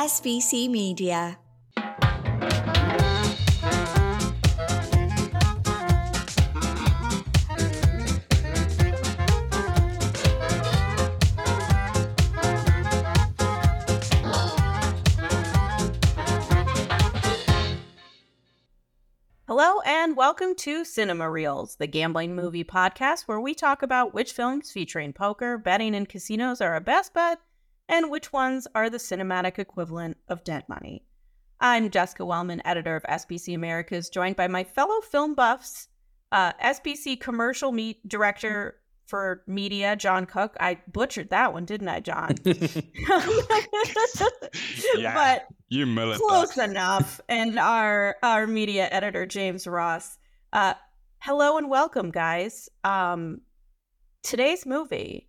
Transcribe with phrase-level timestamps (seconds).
[0.00, 1.38] SBC Media.
[19.46, 24.32] Hello and welcome to Cinema Reels, the gambling movie podcast where we talk about which
[24.32, 27.38] films featuring poker, betting, and casinos are our best bet
[27.90, 31.02] and which ones are the cinematic equivalent of dead money.
[31.60, 35.88] I'm Jessica Welman, editor of SBC Americas, joined by my fellow film buffs,
[36.30, 38.76] uh, SBC commercial meet director
[39.06, 40.56] for media, John Cook.
[40.60, 42.36] I butchered that one, didn't I, John?
[44.96, 45.86] Yeah, but you
[46.16, 46.70] close that.
[46.70, 47.20] enough.
[47.28, 50.18] And our our media editor James Ross.
[50.52, 50.74] Uh,
[51.18, 52.68] hello and welcome, guys.
[52.84, 53.40] Um,
[54.22, 55.28] today's movie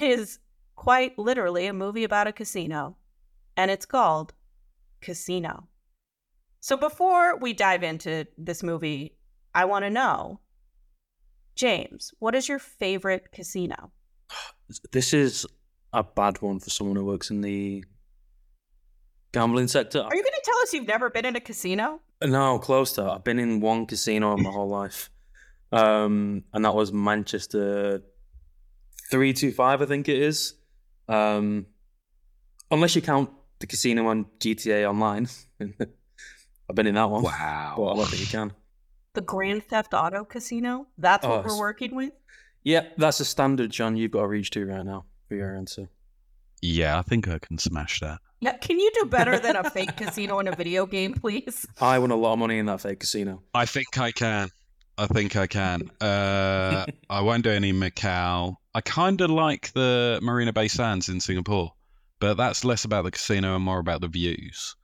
[0.00, 0.38] is
[0.76, 2.96] quite literally a movie about a casino,
[3.56, 4.32] and it's called
[5.00, 5.68] Casino.
[6.60, 9.16] So before we dive into this movie,
[9.54, 10.40] I want to know,
[11.54, 13.92] James, what is your favorite casino?
[14.90, 15.46] This is
[15.92, 17.84] a bad one for someone who works in the
[19.32, 20.00] gambling sector.
[20.00, 22.00] Are you going to tell us you've never been in a casino?
[22.20, 23.04] No, close to.
[23.04, 25.08] I've been in one casino my whole life,
[25.70, 28.02] um, and that was Manchester
[29.10, 30.54] three two five, I think it is.
[31.08, 31.66] Um,
[32.70, 35.28] unless you count the casino on GTA Online,
[35.60, 37.22] I've been in that one.
[37.22, 37.74] Wow.
[37.76, 38.52] but I don't think you can.
[39.14, 40.86] The Grand Theft Auto Casino?
[40.98, 42.12] That's Oh, what we're working with?
[42.64, 43.96] Yeah, that's a standard, John.
[43.96, 45.88] You've got to reach to right now for your answer.
[46.60, 48.18] Yeah, I think I can smash that.
[48.40, 51.66] Yeah, can you do better than a fake casino in a video game, please?
[51.80, 53.42] I won a lot of money in that fake casino.
[53.54, 54.48] I think I can.
[54.98, 55.90] I think I can.
[56.00, 58.56] Uh, I won't do any Macau.
[58.76, 61.72] I kind of like the Marina Bay Sands in Singapore,
[62.20, 64.76] but that's less about the casino and more about the views.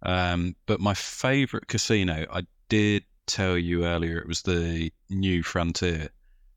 [0.00, 6.08] Um, but my favorite casino, I did tell you earlier, it was the New Frontier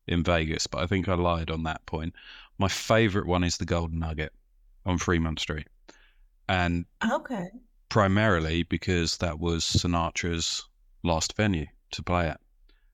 [0.08, 2.16] in Vegas, but I think I lied on that point.
[2.58, 4.32] My favorite one is the Golden Nugget
[4.86, 5.68] on Fremont Street.
[6.48, 7.50] And Okay.
[7.90, 10.64] primarily because that was Sinatra's
[11.04, 12.40] last venue to play at.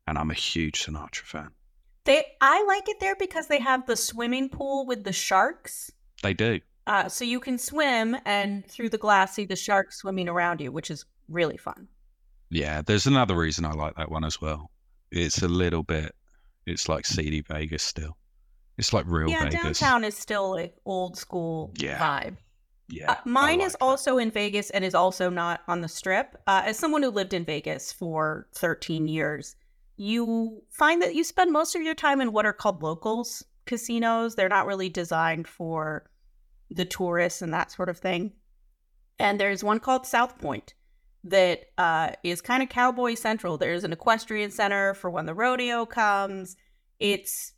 [0.07, 1.51] And I'm a huge Sinatra fan.
[2.05, 5.91] They I like it there because they have the swimming pool with the sharks.
[6.21, 6.59] They do.
[6.85, 10.71] Uh, so you can swim and through the glass see the sharks swimming around you,
[10.71, 11.87] which is really fun.
[12.49, 14.69] Yeah, there's another reason I like that one as well.
[15.11, 16.13] It's a little bit,
[16.65, 18.17] it's like seedy Vegas still.
[18.77, 19.61] It's like real yeah, Vegas.
[19.79, 21.99] downtown is still like old school Yeah.
[21.99, 22.35] vibe.
[22.89, 23.11] Yeah.
[23.13, 23.81] Uh, mine I is that.
[23.81, 26.35] also in Vegas and is also not on the strip.
[26.47, 29.55] Uh, as someone who lived in Vegas for 13 years,
[29.95, 34.35] you find that you spend most of your time in what are called locals casinos.
[34.35, 36.09] They're not really designed for
[36.69, 38.33] the tourists and that sort of thing.
[39.19, 40.73] And there's one called South Point
[41.23, 43.57] that uh, is kind of cowboy central.
[43.57, 46.57] There's an equestrian center for when the rodeo comes.
[46.99, 47.53] It's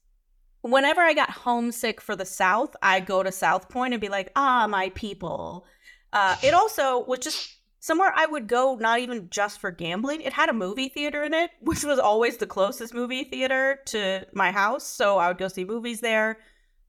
[0.62, 4.32] whenever I got homesick for the South, I'd go to South Point and be like,
[4.36, 5.66] ah, my people.
[6.14, 7.55] Uh, it also was just
[7.86, 10.22] somewhere I would go, not even just for gambling.
[10.22, 14.26] It had a movie theater in it, which was always the closest movie theater to
[14.34, 14.84] my house.
[14.84, 16.40] So I would go see movies there.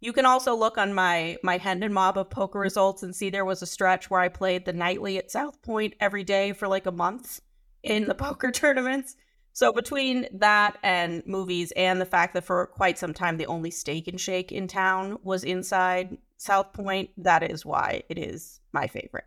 [0.01, 3.45] You can also look on my my Hendon Mob of poker results and see there
[3.45, 6.87] was a stretch where I played the nightly at South Point every day for like
[6.87, 7.41] a month
[7.83, 9.17] in the poker tournaments.
[9.53, 13.71] So between that and movies and the fact that for quite some time the only
[13.71, 18.87] steak and shake in town was inside South Point, that is why it is my
[18.87, 19.25] favorite.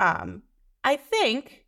[0.00, 0.42] Um,
[0.82, 1.66] I think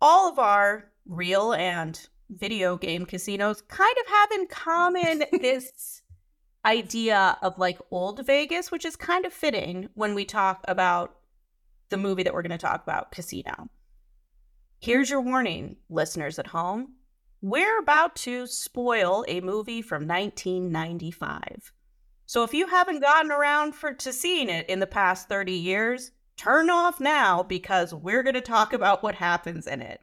[0.00, 6.02] all of our real and video game casinos kind of have in common this
[6.64, 11.16] idea of like old Vegas, which is kind of fitting when we talk about
[11.88, 13.68] the movie that we're going to talk about, Casino.
[14.80, 16.94] Here's your warning, listeners at home.
[17.40, 21.72] We're about to spoil a movie from 1995.
[22.26, 26.12] So if you haven't gotten around for to seeing it in the past 30 years,
[26.38, 30.00] turn off now because we're going to talk about what happens in it.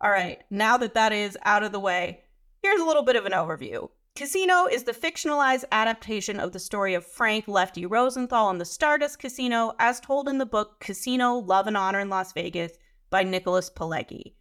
[0.00, 2.24] All right, now that that is out of the way,
[2.62, 3.88] here's a little bit of an overview.
[4.16, 9.18] Casino is the fictionalized adaptation of the story of Frank Lefty Rosenthal and the Stardust
[9.18, 12.72] Casino, as told in the book Casino Love and Honor in Las Vegas
[13.10, 14.34] by Nicholas Pileggi.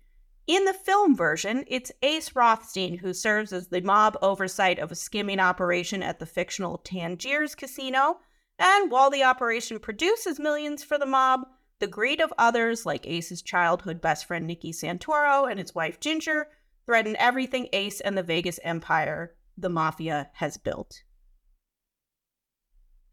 [0.47, 4.95] In the film version, it's Ace Rothstein who serves as the mob oversight of a
[4.95, 8.19] skimming operation at the fictional Tangiers Casino,
[8.61, 11.41] and while the operation produces millions for the mob,
[11.79, 16.47] the greed of others, like Ace's childhood best friend Nicky Santoro and his wife Ginger,
[16.85, 21.03] threaten everything Ace and the Vegas Empire, the mafia, has built.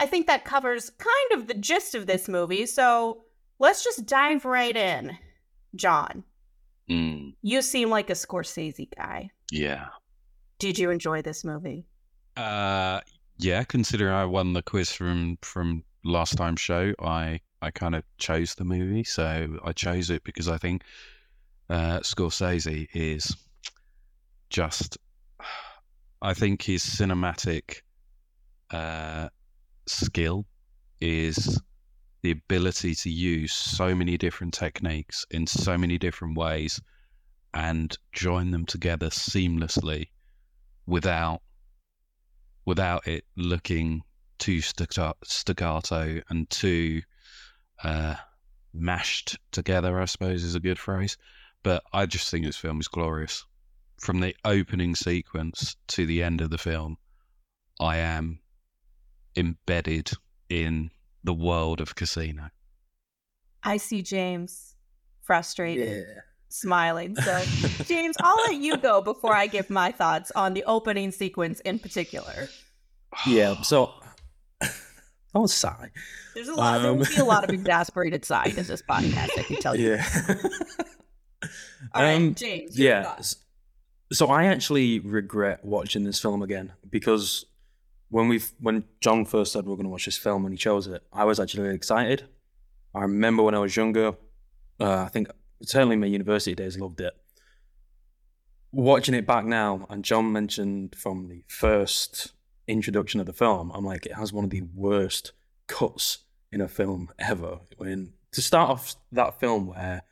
[0.00, 2.66] I think that covers kind of the gist of this movie.
[2.66, 3.24] So
[3.58, 5.16] let's just dive right in.
[5.74, 6.24] John,
[6.88, 9.30] Mm, you seem like a Scorsese guy.
[9.50, 9.88] yeah.
[10.58, 11.84] Did you enjoy this movie?
[12.36, 13.00] Uh,
[13.38, 13.64] yeah.
[13.64, 18.54] Considering I won the quiz from from last time's show, I I kind of chose
[18.54, 20.84] the movie, so I chose it because I think
[21.70, 23.36] uh, Scorsese is
[24.50, 24.98] just.
[26.20, 27.82] I think his cinematic
[28.72, 29.28] uh,
[29.86, 30.46] skill
[31.00, 31.60] is
[32.22, 36.80] the ability to use so many different techniques in so many different ways
[37.54, 40.08] and join them together seamlessly
[40.86, 41.40] without
[42.68, 44.02] without it looking
[44.38, 47.00] too staccato, staccato and too
[47.82, 48.14] uh,
[48.74, 49.98] mashed together.
[49.98, 51.16] I suppose is a good phrase.
[51.62, 53.46] But I just think this film is glorious.
[53.98, 56.98] From the opening sequence to the end of the film,
[57.80, 58.40] I am
[59.34, 60.10] embedded
[60.50, 60.90] in
[61.24, 62.50] the world of Casino.
[63.62, 64.76] I see James
[65.22, 66.20] frustrated, Yeah.
[66.48, 67.14] Smiling.
[67.16, 67.42] So,
[67.84, 71.78] James, I'll let you go before I give my thoughts on the opening sequence in
[71.78, 72.48] particular.
[73.26, 73.56] Yeah.
[73.62, 73.92] So
[75.34, 75.90] don't sigh.
[76.34, 76.82] There's a lot.
[76.82, 79.30] there will Um, be a lot of exasperated sighs in this podcast.
[79.38, 79.94] I can tell you.
[79.94, 80.06] Yeah.
[81.94, 82.78] All right, Um, James.
[82.78, 83.02] your yeah.
[83.04, 83.36] thoughts.
[84.12, 87.44] So I actually regret watching this film again because
[88.08, 90.58] when we when John first said we are going to watch this film and he
[90.58, 92.24] chose it, I was actually really excited.
[92.94, 94.14] I remember when I was younger,
[94.80, 95.28] uh, I think
[95.62, 97.14] certainly my university days loved it.
[98.70, 102.32] Watching it back now, and John mentioned from the first
[102.66, 105.32] introduction of the film, I'm like, it has one of the worst
[105.66, 106.18] cuts
[106.52, 107.60] in a film ever.
[107.76, 110.02] When to start off that film where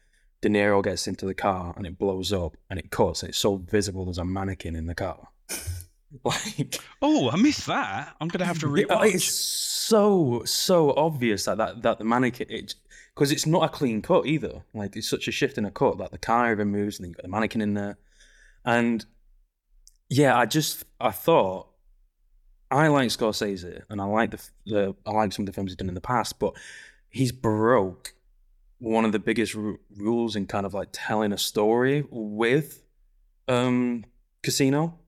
[0.40, 3.38] De Niro gets into the car and it blows up and it cuts and it's
[3.38, 5.28] so visible there's a mannequin in the car.
[6.24, 8.14] like Oh, I missed that.
[8.20, 9.14] I'm gonna have to rewatch.
[9.14, 12.74] it's so so obvious that that, that the mannequin it
[13.16, 14.62] because it's not a clean cut either.
[14.74, 17.10] Like it's such a shift in a cut that the car even moves and then
[17.10, 17.96] you've got the mannequin in there.
[18.64, 19.04] And
[20.10, 21.68] yeah, I just I thought
[22.70, 25.76] I like Scorsese and I like the the I like some of the films he's
[25.76, 26.52] done in the past, but
[27.08, 28.12] he's broke
[28.78, 32.82] one of the biggest ru- rules in kind of like telling a story with
[33.48, 34.04] um
[34.42, 34.98] Casino.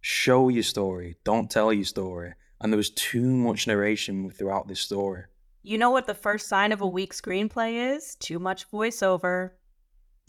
[0.00, 2.34] Show your story, don't tell your story.
[2.60, 5.24] And there was too much narration throughout this story.
[5.62, 8.16] You know what the first sign of a weak screenplay is?
[8.16, 9.50] Too much voiceover.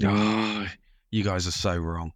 [0.03, 0.71] Ah,
[1.11, 2.11] you guys are so wrong.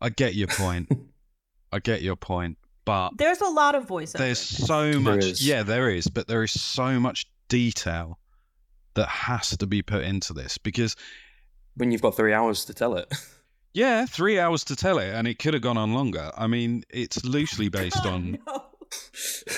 [0.00, 0.88] I get your point.
[1.72, 4.18] I get your point, but There's a lot of voiceover.
[4.18, 5.24] there's so much.
[5.24, 5.46] is.
[5.46, 8.18] Yeah, there is, but there is so much detail
[8.94, 10.96] that has to be put into this because
[11.74, 13.12] when you've got three hours to tell it.
[13.74, 16.30] yeah, three hours to tell it, and it could have gone on longer.
[16.36, 18.64] I mean, it's loosely based God, on no.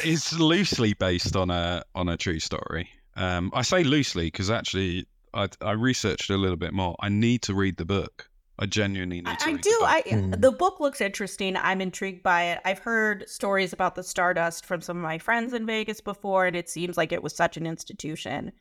[0.04, 2.88] it's loosely based on a on a true story.
[3.18, 6.96] Um, I say loosely because actually I I researched a little bit more.
[7.00, 8.30] I need to read the book.
[8.60, 9.44] I genuinely need I, to.
[9.44, 9.70] I read do.
[9.70, 9.88] The book.
[9.88, 10.40] I Mm.
[10.40, 11.56] the book looks interesting.
[11.56, 12.60] I'm intrigued by it.
[12.64, 16.56] I've heard stories about the Stardust from some of my friends in Vegas before, and
[16.56, 18.52] it seems like it was such an institution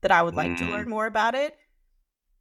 [0.00, 0.70] that I would like to Mm.
[0.70, 1.56] learn more about it.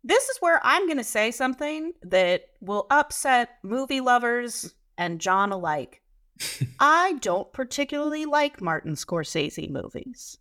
[0.04, 5.52] This is where I'm going to say something that will upset movie lovers and John
[5.52, 6.02] alike.
[6.80, 10.38] I don't particularly like Martin Scorsese movies.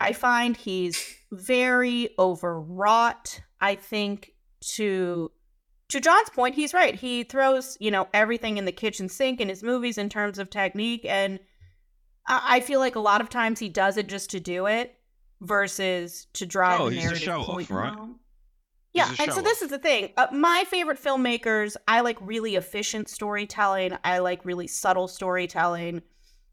[0.00, 3.40] I find he's very overwrought.
[3.60, 4.32] I think
[4.76, 5.30] to
[5.90, 6.94] to John's point, he's right.
[6.94, 10.48] He throws, you know, everything in the kitchen sink in his movies in terms of
[10.48, 11.38] technique and
[12.26, 14.94] I, I feel like a lot of times he does it just to do it
[15.40, 17.92] versus to drive Oh, he's narrative show-off, point right?
[17.92, 18.20] home.
[18.92, 20.12] Yeah, and so this is the thing.
[20.16, 23.96] Uh, my favorite filmmakers, I like really efficient storytelling.
[24.02, 26.02] I like really subtle storytelling.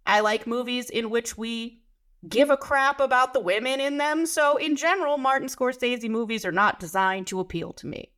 [0.05, 1.81] I like movies in which we
[2.27, 4.25] give a crap about the women in them.
[4.25, 8.11] So in general, Martin Scorsese movies are not designed to appeal to me.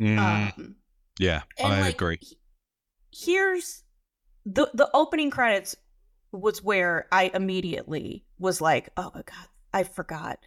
[0.00, 0.76] Mm, Um,
[1.18, 2.18] yeah, I like, agree.
[2.20, 2.38] he-
[3.12, 3.82] Here's
[4.46, 5.76] the the opening credits
[6.32, 10.38] was where I immediately was like, "Oh my god, I forgot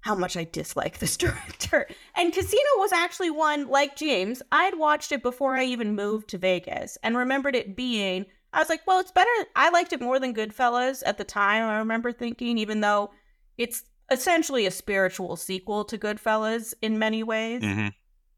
[0.00, 4.42] how much I dislike this director." And Casino was actually one like James.
[4.50, 8.26] I had watched it before I even moved to Vegas and remembered it being.
[8.52, 11.68] I was like, "Well, it's better." I liked it more than Goodfellas at the time.
[11.68, 13.10] I remember thinking, even though
[13.58, 17.62] it's essentially a spiritual sequel to Goodfellas in many ways.
[17.62, 17.88] hmm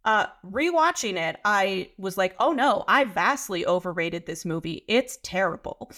[0.05, 4.85] Uh, rewatching it, I was like, oh no, I vastly overrated this movie.
[4.87, 5.91] It's terrible.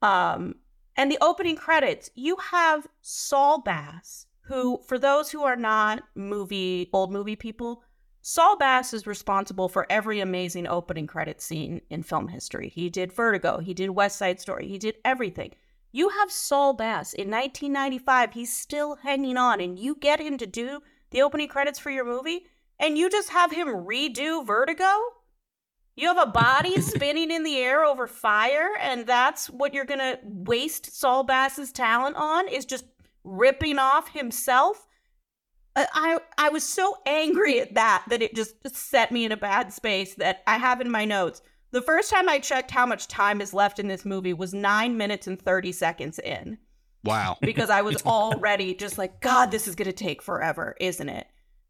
[0.00, 0.54] Um,
[0.96, 6.88] and the opening credits, you have Saul Bass, who, for those who are not movie,
[6.94, 7.82] old movie people,
[8.22, 12.68] Saul Bass is responsible for every amazing opening credit scene in film history.
[12.68, 15.52] He did Vertigo, he did West Side Story, he did everything.
[15.92, 18.32] You have Saul Bass in 1995.
[18.32, 22.04] He's still hanging on, and you get him to do the opening credits for your
[22.04, 22.44] movie,
[22.78, 24.90] and you just have him redo Vertigo?
[25.96, 30.18] You have a body spinning in the air over fire, and that's what you're gonna
[30.22, 32.48] waste Saul Bass's talent on?
[32.48, 32.84] Is just
[33.24, 34.86] ripping off himself?
[35.76, 39.72] I I was so angry at that that it just, set me in a bad
[39.72, 41.42] space that I have in my notes.
[41.70, 44.96] The first time I checked how much time is left in this movie was nine
[44.96, 46.58] minutes and 30 seconds in.
[47.04, 47.36] Wow.
[47.40, 51.28] Because I was already just like, God, this is going to take forever, isn't it?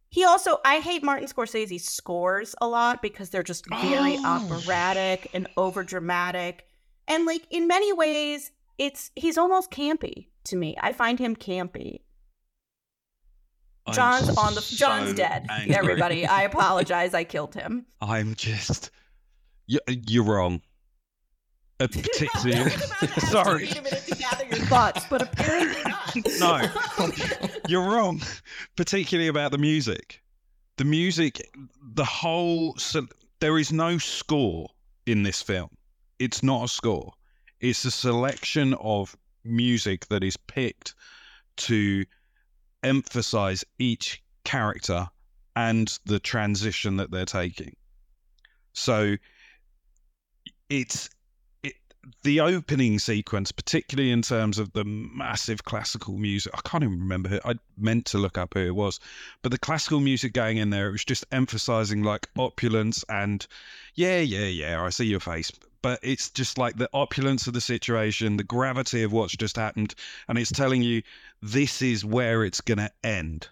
[0.09, 4.25] He also, I hate Martin Scorsese's scores a lot because they're just very oh.
[4.25, 6.67] operatic and over dramatic.
[7.07, 10.77] And like in many ways, it's he's almost campy to me.
[10.81, 12.01] I find him campy.
[13.93, 15.47] John's I'm on the so John's dead.
[15.49, 15.75] Angry.
[15.75, 17.15] Everybody, I apologize.
[17.15, 17.87] I killed him.
[18.01, 18.91] I'm just
[19.71, 20.63] you're, you're wrong.
[21.79, 22.71] Uh, particularly,
[23.19, 23.65] sorry.
[23.65, 26.17] Need a minute to gather your thoughts, but apparently not.
[26.99, 27.09] no,
[27.69, 28.21] you're wrong.
[28.77, 30.21] Particularly about the music.
[30.77, 31.41] The music,
[31.95, 32.77] the whole.
[32.77, 33.07] So,
[33.39, 34.69] there is no score
[35.07, 35.71] in this film.
[36.19, 37.13] It's not a score.
[37.61, 40.95] It's a selection of music that is picked
[41.59, 42.05] to
[42.83, 45.09] emphasize each character
[45.57, 47.75] and the transition that they're taking.
[48.73, 49.17] So
[50.69, 51.11] it's
[51.63, 51.75] it,
[52.23, 56.53] the opening sequence, particularly in terms of the massive classical music.
[56.57, 59.01] I can't even remember who I meant to look up who it was,
[59.43, 63.47] but the classical music going in there, it was just emphasizing like opulence and
[63.95, 64.83] yeah, yeah, yeah.
[64.83, 65.51] I see your face,
[65.83, 69.95] but it's just like the opulence of the situation, the gravity of what's just happened,
[70.29, 71.03] and it's telling you
[71.43, 73.49] this is where it's going to end.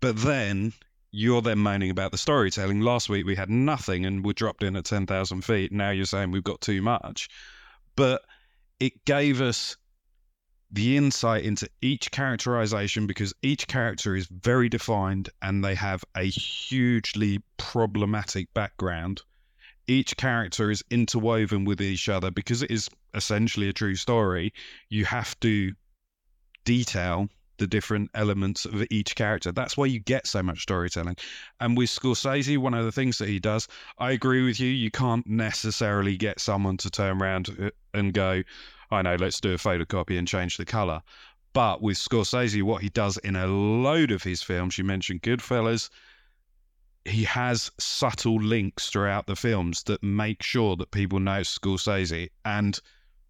[0.00, 0.72] But then
[1.10, 2.80] you're then moaning about the storytelling.
[2.80, 5.72] Last week we had nothing and we dropped in at 10,000 feet.
[5.72, 7.28] Now you're saying we've got too much.
[7.96, 8.22] But
[8.78, 9.76] it gave us
[10.70, 16.24] the insight into each characterization because each character is very defined and they have a
[16.24, 19.22] hugely problematic background
[19.88, 24.52] each character is interwoven with each other because it is essentially a true story.
[24.88, 25.72] You have to
[26.64, 27.28] detail
[27.58, 29.52] the different elements of each character.
[29.52, 31.16] That's why you get so much storytelling.
[31.60, 33.66] And with Scorsese, one of the things that he does,
[33.98, 38.42] I agree with you, you can't necessarily get someone to turn around uh, and go,
[38.90, 41.02] I know, let's do a photocopy and change the color.
[41.52, 45.88] But with Scorsese, what he does in a load of his films, you mentioned Goodfellas,
[47.06, 52.78] he has subtle links throughout the films that make sure that people know Scorsese, and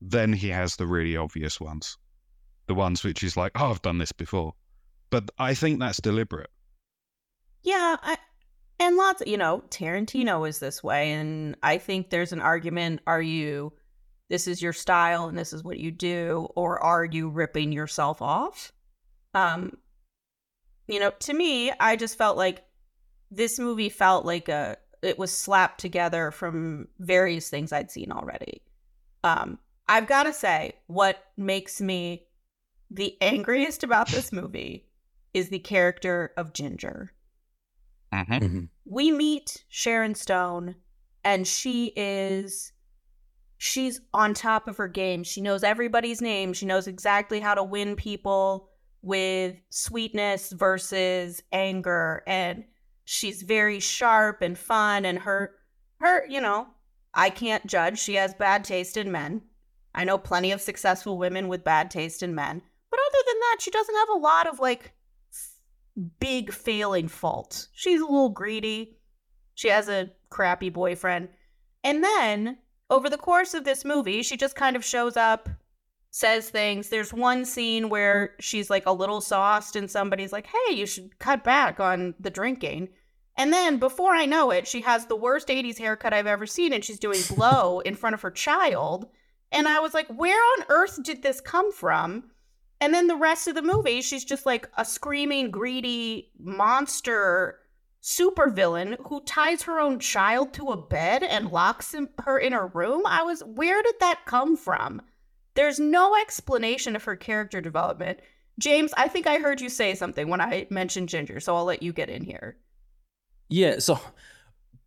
[0.01, 1.99] then he has the really obvious ones,
[2.67, 4.55] the ones which is like, oh, I've done this before.
[5.11, 6.51] But I think that's deliberate.
[7.63, 8.17] Yeah, I,
[8.79, 13.23] and lots, you know, Tarantino is this way, and I think there's an argument: are
[13.23, 13.73] you,
[14.29, 18.21] this is your style and this is what you do, or are you ripping yourself
[18.21, 18.73] off?
[19.35, 19.73] Um,
[20.89, 22.66] you know, to me, I just felt like
[23.31, 28.63] this movie felt like a it was slapped together from various things I'd seen already.
[29.23, 32.27] Um, I've got to say, what makes me
[32.91, 34.89] the angriest about this movie
[35.35, 37.13] is the character of Ginger.
[38.13, 38.33] Mm-hmm.
[38.33, 38.65] Mm-hmm.
[38.85, 40.77] We meet Sharon Stone,
[41.25, 42.73] and she is
[43.59, 45.25] she's on top of her game.
[45.25, 46.53] She knows everybody's name.
[46.53, 48.71] She knows exactly how to win people
[49.03, 52.65] with sweetness versus anger and
[53.07, 55.55] she's very sharp and fun and her
[56.01, 56.67] her you know
[57.15, 57.99] i can't judge.
[57.99, 59.41] She has bad taste in men.
[59.95, 62.61] I know plenty of successful women with bad taste in men.
[62.91, 64.93] But other than that she doesn't have a lot of like
[66.21, 67.69] big failing faults.
[67.73, 68.99] She's a little greedy.
[69.55, 71.31] She has a crappy boyfriend.
[71.83, 72.59] And then
[72.91, 75.49] over the course of this movie she just kind of shows up
[76.17, 76.89] says things.
[76.89, 78.41] There's one scene where mm-hmm.
[78.41, 82.31] she's like a little sauced and somebody's like, hey, you should cut back on the
[82.31, 82.89] drinking.
[83.37, 86.73] And then before I know it, she has the worst 80s haircut I've ever seen
[86.73, 89.09] and she's doing blow in front of her child.
[89.53, 92.31] And I was like, where on earth did this come from?
[92.81, 97.59] And then the rest of the movie, she's just like a screaming, greedy monster
[98.03, 102.69] supervillain who ties her own child to a bed and locks him, her in her
[102.69, 103.03] room.
[103.05, 105.03] I was, where did that come from?
[105.57, 108.21] There's no explanation of her character development.
[108.59, 111.83] James, I think I heard you say something when I mentioned Ginger, so I'll let
[111.83, 112.57] you get in here.
[113.49, 113.99] Yeah, so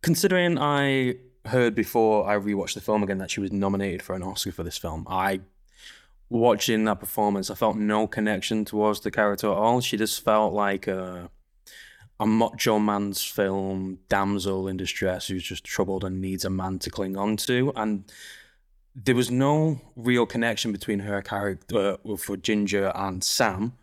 [0.02, 4.22] considering I heard before I rewatched the film again that she was nominated for an
[4.22, 5.40] Oscar for this film, I
[6.28, 9.80] watching that performance, I felt no connection towards the character at all.
[9.80, 11.30] She just felt like a,
[12.20, 16.90] a macho man's film damsel in distress who's just troubled and needs a man to
[16.90, 17.72] cling on to.
[17.74, 18.10] And
[18.94, 23.76] there was no real connection between her character for Ginger and Sam.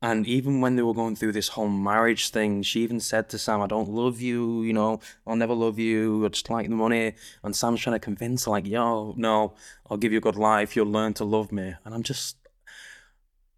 [0.00, 3.38] And even when they were going through this whole marriage thing, she even said to
[3.38, 6.74] Sam, I don't love you, you know, I'll never love you, I just like the
[6.74, 7.14] money.
[7.42, 9.54] And Sam's trying to convince her, like, yo, no,
[9.88, 11.74] I'll give you a good life, you'll learn to love me.
[11.84, 12.36] And I'm just,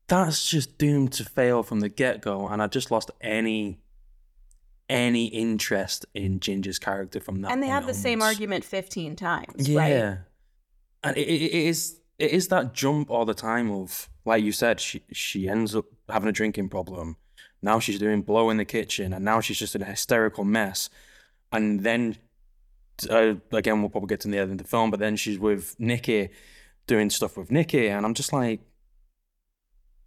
[0.07, 2.47] that's just doomed to fail from the get go.
[2.47, 3.81] And I just lost any
[4.89, 7.51] any interest in Ginger's character from that.
[7.51, 9.69] And they have the same argument 15 times.
[9.69, 10.19] Yeah, Right?
[11.07, 14.81] And it, it, is it is that jump all the time of like you said,
[14.81, 17.17] she she ends up having a drinking problem.
[17.63, 20.91] Now she's doing blow in the kitchen, and now she's just in a hysterical mess.
[21.53, 22.17] And then
[23.09, 25.77] uh, again, we'll probably get to the end of the film, but then she's with
[25.79, 26.31] Nicky,
[26.89, 28.61] doing stuff with Nicky, and I'm just like.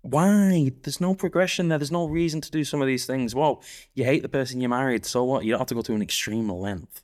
[0.01, 0.71] Why?
[0.81, 1.77] There's no progression there.
[1.77, 3.35] There's no reason to do some of these things.
[3.35, 3.61] Well,
[3.95, 5.43] you hate the person you married, so what?
[5.43, 7.03] You don't have to go to an extreme length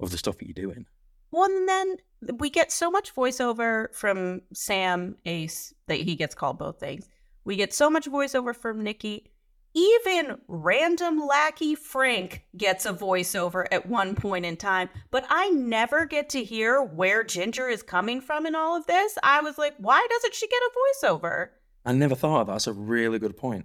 [0.00, 0.86] of the stuff that you're doing.
[1.32, 1.96] Well, and then
[2.38, 7.08] we get so much voiceover from Sam Ace that he gets called both things.
[7.44, 9.32] We get so much voiceover from Nicky.
[9.74, 16.04] Even random lackey Frank gets a voiceover at one point in time, but I never
[16.04, 19.16] get to hear where Ginger is coming from in all of this.
[19.22, 21.48] I was like, why doesn't she get a voiceover?
[21.86, 22.52] I never thought of that.
[22.52, 23.64] That's a really good point.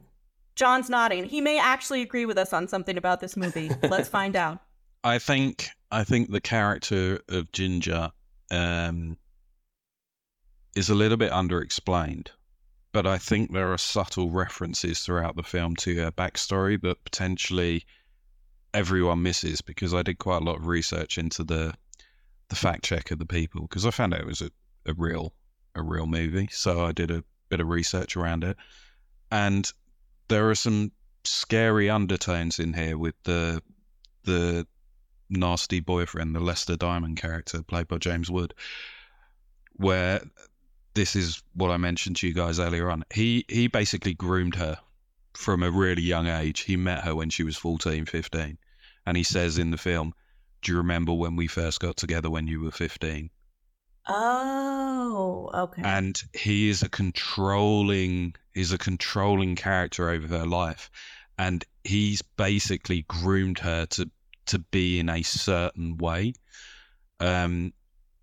[0.56, 1.26] John's nodding.
[1.26, 3.70] He may actually agree with us on something about this movie.
[3.84, 4.60] Let's find out.
[5.04, 8.12] I think I think the character of Ginger
[8.52, 9.18] um,
[10.76, 12.28] is a little bit underexplained,
[12.92, 17.86] but I think there are subtle references throughout the film to her backstory that potentially
[18.74, 21.74] everyone misses because I did quite a lot of research into the
[22.50, 24.52] the fact check of the people because I found out it was a,
[24.86, 25.34] a real
[25.76, 28.58] a real movie, so I did a bit of research around it,
[29.32, 29.72] and
[30.28, 30.92] there are some
[31.24, 33.62] scary undertones in here with the
[34.24, 34.68] the
[35.30, 38.54] nasty boyfriend, the Lester Diamond character played by James Wood,
[39.74, 40.22] where
[40.94, 43.04] this is what I mentioned to you guys earlier on.
[43.14, 44.80] He he basically groomed her
[45.34, 46.62] from a really young age.
[46.62, 48.58] He met her when she was 14, 15.
[49.06, 50.14] And he says in the film,
[50.62, 53.30] Do you remember when we first got together when you were 15?
[54.10, 55.82] Oh, okay.
[55.84, 60.90] and he is a controlling he's a controlling character over her life
[61.38, 64.10] and he's basically groomed her to
[64.48, 66.34] to be in a certain way.
[67.20, 67.74] Um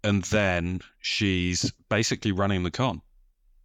[0.02, 3.00] and then she's basically running the con.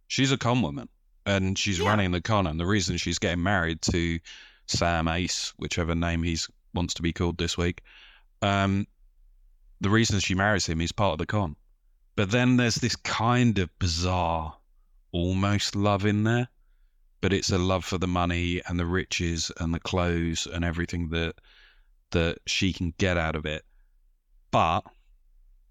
[0.08, 0.88] She's a con woman
[1.26, 1.88] and she's Yeah.
[1.90, 4.18] running the con and the reason she's getting married to
[4.66, 7.82] sam ace whichever name he's wants to be called this week
[8.40, 8.86] um
[9.80, 11.56] the reason she marries him is part of the con.
[12.16, 14.54] But then there's this kind of bizarre,
[15.10, 16.48] almost love in there,
[17.22, 21.08] but it's a love for the money and the riches and the clothes and everything
[21.10, 21.34] that
[22.12, 23.62] that she can get out of it.
[24.50, 24.80] But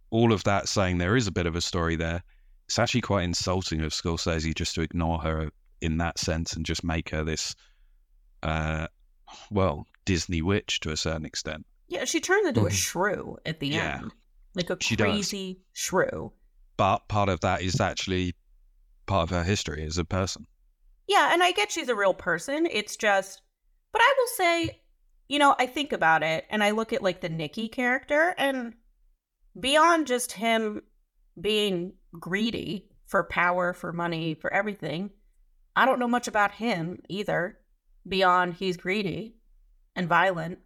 [0.10, 2.23] all of that saying there is a bit of a story there.
[2.65, 5.49] It's actually quite insulting of Scorsese just to ignore her
[5.82, 7.56] in that sense and just make her this,
[8.43, 8.88] uh,
[9.52, 11.65] well, Disney witch to a certain extent.
[11.91, 12.73] yeah, she turns into a Mhm.
[12.73, 13.95] shrew at the Yeah.
[13.97, 14.13] end.
[14.54, 15.08] Like a She does.
[15.08, 16.32] crazy shrew.
[16.78, 18.36] But part of that is actually
[19.08, 20.45] part of her history as a person.
[21.08, 22.67] Yeah, and I get she's a real person.
[22.67, 23.41] It's just,
[23.91, 24.82] but I will say,
[25.30, 28.74] you know, I think about it and I look at like the Nicky character, and
[29.58, 30.82] beyond just him
[31.39, 35.12] being greedy for power, for money, for everything,
[35.76, 37.60] I don't know much about him either,
[38.08, 39.36] beyond he's greedy
[39.96, 40.60] and violent.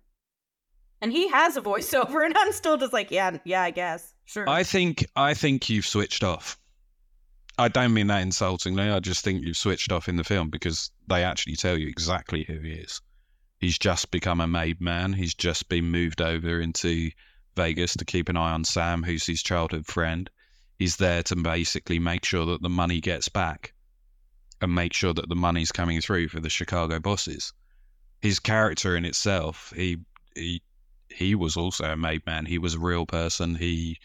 [1.02, 4.14] And he has a voiceover, and I'm still just like, yeah, yeah, I guess.
[4.26, 4.50] Sure.
[4.50, 6.58] I think I think you've switched off.
[7.58, 8.90] I don't mean that insultingly.
[8.90, 12.46] I just think you've switched off in the film because they actually tell you exactly
[12.46, 13.02] who he is.
[13.64, 15.14] He's just become a made man.
[15.14, 17.12] He's just been moved over into
[17.56, 20.30] Vegas to keep an eye on Sam, who's his childhood friend.
[20.78, 23.72] He's there to basically make sure that the money gets back
[24.60, 27.54] and make sure that the money's coming through for the Chicago bosses.
[28.22, 30.00] His character in itself, he
[30.36, 30.62] he
[31.08, 32.46] he was also a made man.
[32.46, 33.56] He was a real person.
[33.56, 33.98] He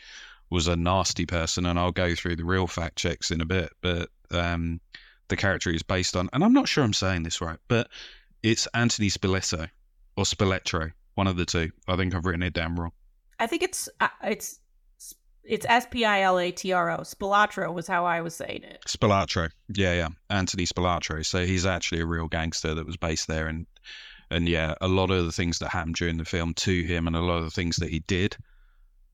[0.50, 3.72] was a nasty person, and I'll go through the real fact checks in a bit.
[3.80, 4.80] But um,
[5.26, 7.88] the character is based on, and I'm not sure I'm saying this right, but
[8.42, 9.68] it's Anthony Spiletto
[10.16, 11.70] or Spiletro, one of the two.
[11.86, 12.92] I think I've written it down wrong.
[13.38, 14.60] I think it's uh, it's
[15.44, 16.98] it's S P I L A T R O.
[17.00, 18.82] Spilatro was how I was saying it.
[18.86, 21.24] Spilatro, yeah, yeah, Anthony Spilatro.
[21.24, 23.66] So he's actually a real gangster that was based there, and
[24.30, 27.16] and yeah, a lot of the things that happened during the film to him, and
[27.16, 28.36] a lot of the things that he did,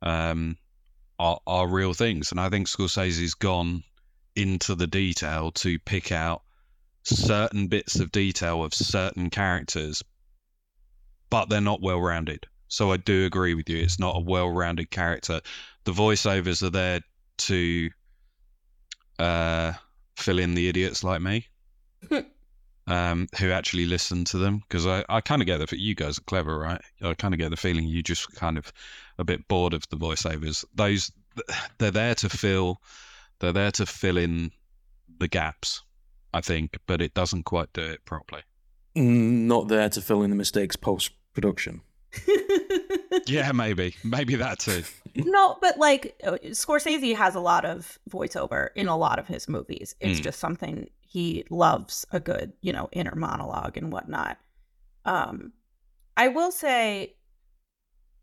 [0.03, 0.57] um,
[1.19, 2.31] are are real things.
[2.31, 3.83] And I think Scorsese's gone
[4.37, 6.43] into the detail to pick out
[7.05, 10.03] certain bits of detail of certain characters,
[11.31, 12.47] but they're not well rounded.
[12.69, 13.79] So I do agree with you.
[13.79, 15.41] It's not a well rounded character.
[15.85, 17.01] The voiceovers are there
[17.37, 17.91] to
[19.19, 19.73] uh,
[20.17, 21.47] fill in the idiots like me.
[22.87, 26.19] um, who actually listen to them because I, I kind of get the you guys
[26.19, 28.73] are clever right I kind of get the feeling you just kind of
[29.19, 31.11] a bit bored of the voiceovers those
[31.79, 32.81] they're there to fill
[33.39, 34.51] they're there to fill in
[35.19, 35.83] the gaps
[36.35, 38.43] I think but it doesn't quite do it properly
[38.97, 41.81] Mm, Not there to fill in the mistakes post production.
[43.27, 44.83] yeah maybe maybe that too
[45.17, 49.49] no, but like uh, Scorsese has a lot of voiceover in a lot of his
[49.49, 49.95] movies.
[50.01, 50.25] It's Mm.
[50.25, 54.39] just something he loves a good, you know, inner monologue and whatnot.
[55.05, 55.53] Um,
[56.17, 57.15] I will say,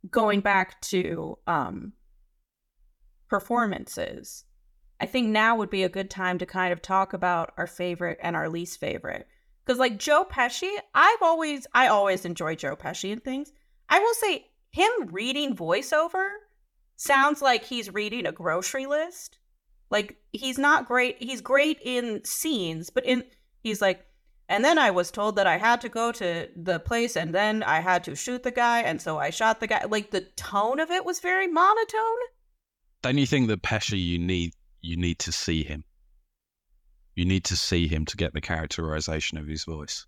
[0.10, 1.94] going back to um,
[3.30, 4.44] performances,
[5.02, 8.20] I think now would be a good time to kind of talk about our favorite
[8.22, 9.28] and our least favorite.
[9.66, 13.52] Because like Joe Pesci, I've always I always enjoy Joe Pesci and things.
[13.90, 16.30] I will say him reading voiceover
[16.98, 19.40] sounds like he's reading a grocery list.
[19.90, 21.18] Like he's not great.
[21.20, 23.24] He's great in scenes, but in
[23.64, 24.06] he's like,
[24.48, 27.64] and then I was told that I had to go to the place, and then
[27.64, 29.84] I had to shoot the guy, and so I shot the guy.
[29.86, 32.20] Like the tone of it was very monotone.
[33.02, 35.84] don't you think that Pesci you need you need to see him
[37.16, 40.06] you need to see him to get the characterization of his voice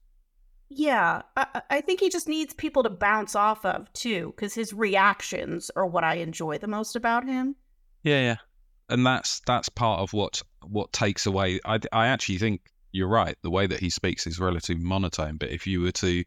[0.69, 4.73] Yeah, I, I- think he just needs people to bounce off of too, because his
[4.73, 7.55] reactions are what I enjoy the most about him.
[8.03, 8.35] Yeah, yeah,
[8.89, 11.59] and that's that's part of what what takes away.
[11.65, 13.35] I I actually think you're right.
[13.43, 15.37] The way that he speaks is relatively monotone.
[15.37, 16.23] But if you were to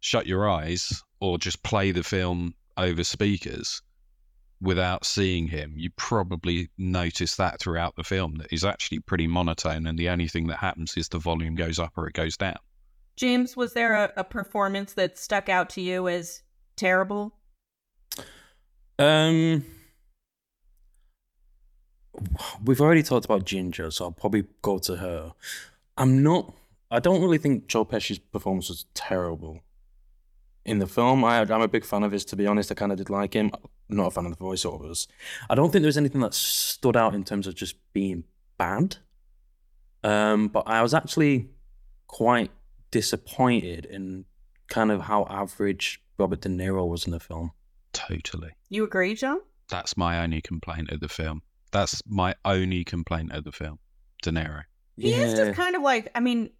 [0.00, 3.82] shut your eyes or just play the film over speakers
[4.60, 9.86] without seeing him, you probably notice that throughout the film that he's actually pretty monotone,
[9.86, 12.56] and the only thing that happens is the volume goes up or it goes down.
[13.16, 16.42] James, was there a, a performance that stuck out to you as
[16.76, 17.32] terrible?
[18.98, 19.64] Um,
[22.64, 25.34] we've already talked about Ginger, so I'll probably go to her.
[25.96, 26.54] I'm not.
[26.90, 29.60] I don't really think Joe Pesci's performance was terrible
[30.64, 31.24] in the film.
[31.24, 32.24] I, I'm a big fan of his.
[32.26, 33.50] To be honest, I kind of did like him.
[33.88, 35.06] I'm not a fan of the voiceovers.
[35.48, 38.24] I don't think there was anything that stood out in terms of just being
[38.58, 38.96] bad.
[40.02, 41.50] Um, but I was actually
[42.06, 42.50] quite
[42.90, 44.24] disappointed in
[44.68, 47.52] kind of how average Robert De Niro was in the film.
[47.92, 48.50] Totally.
[48.68, 49.38] You agree, John?
[49.68, 51.42] That's my only complaint of the film.
[51.72, 53.78] That's my only complaint of the film.
[54.22, 54.62] De Niro.
[54.96, 56.50] He is just kind of like, I mean,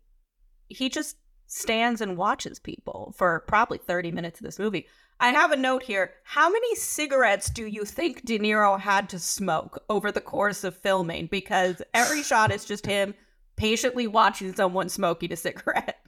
[0.68, 4.86] he just stands and watches people for probably 30 minutes of this movie.
[5.18, 6.12] I have a note here.
[6.24, 10.76] How many cigarettes do you think De Niro had to smoke over the course of
[10.76, 11.26] filming?
[11.26, 13.14] Because every shot is just him
[13.56, 15.98] patiently watching someone smoking a cigarette.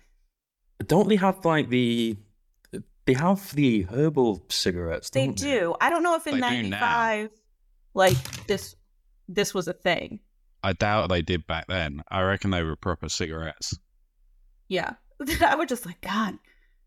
[0.87, 2.17] Don't they have like the
[3.07, 5.11] they have the herbal cigarettes?
[5.11, 5.75] They don't do.
[5.81, 7.31] I don't know if in They 95
[7.95, 8.77] like this
[9.29, 10.21] this was a thing.
[10.63, 12.03] I doubt they did back then.
[12.11, 13.79] I reckon they were proper cigarettes.
[14.69, 14.95] Yeah.
[15.45, 16.39] I was just like, God,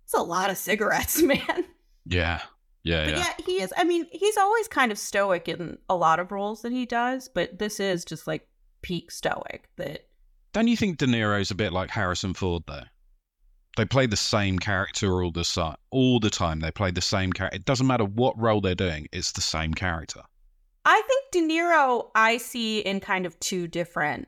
[0.03, 1.65] it's a lot of cigarettes, man.
[2.05, 2.41] Yeah.
[2.83, 3.17] Yeah, But yeah.
[3.19, 3.71] yeah, he is.
[3.77, 7.29] I mean, he's always kind of stoic in a lot of roles that he does,
[7.29, 8.47] but this is just like
[8.81, 9.69] peak stoic.
[9.77, 10.07] That
[10.53, 12.81] Don't you think De Niro's a bit like Harrison Ford though?
[13.77, 16.59] They play the same character all the si- all the time.
[16.59, 17.55] They play the same character.
[17.55, 19.07] It doesn't matter what role they're doing.
[19.11, 20.21] It's the same character.
[20.83, 24.27] I think De Niro, I see in kind of two different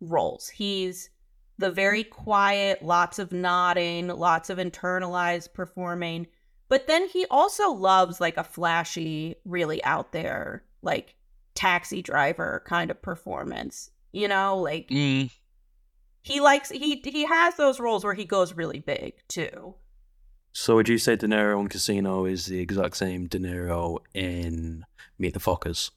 [0.00, 0.48] roles.
[0.48, 1.10] He's
[1.58, 6.28] the very quiet, lots of nodding, lots of internalized performing,
[6.68, 11.14] but then he also loves like a flashy, really out there, like
[11.54, 13.90] taxi driver kind of performance.
[14.12, 15.30] You know, like Mm,
[16.22, 19.74] he likes he he has those roles where he goes really big too.
[20.52, 24.84] So would you say De Niro in Casino is the exact same De Niro in
[25.18, 25.90] Meet the Fockers?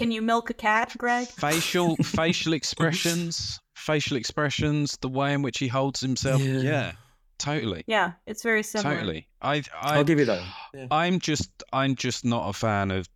[0.00, 1.28] Can you milk a cat, Greg?
[1.28, 6.40] facial facial expressions, facial expressions, the way in which he holds himself.
[6.40, 6.60] Yeah.
[6.60, 6.92] Yeah,
[7.38, 8.94] totally, Yeah, it's very similar.
[8.94, 9.28] totally.
[9.42, 10.42] I, I I'll give you that.
[10.72, 10.86] Yeah.
[10.90, 13.10] I'm just I'm just not a fan of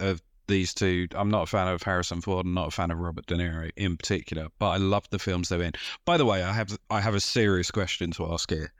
[0.00, 1.06] of these two.
[1.14, 2.44] I'm not a fan of Harrison Ford.
[2.44, 4.48] I'm not a fan of Robert De Niro in particular.
[4.58, 5.74] But I love the films they're in.
[6.04, 8.72] By the way, I have I have a serious question to ask here.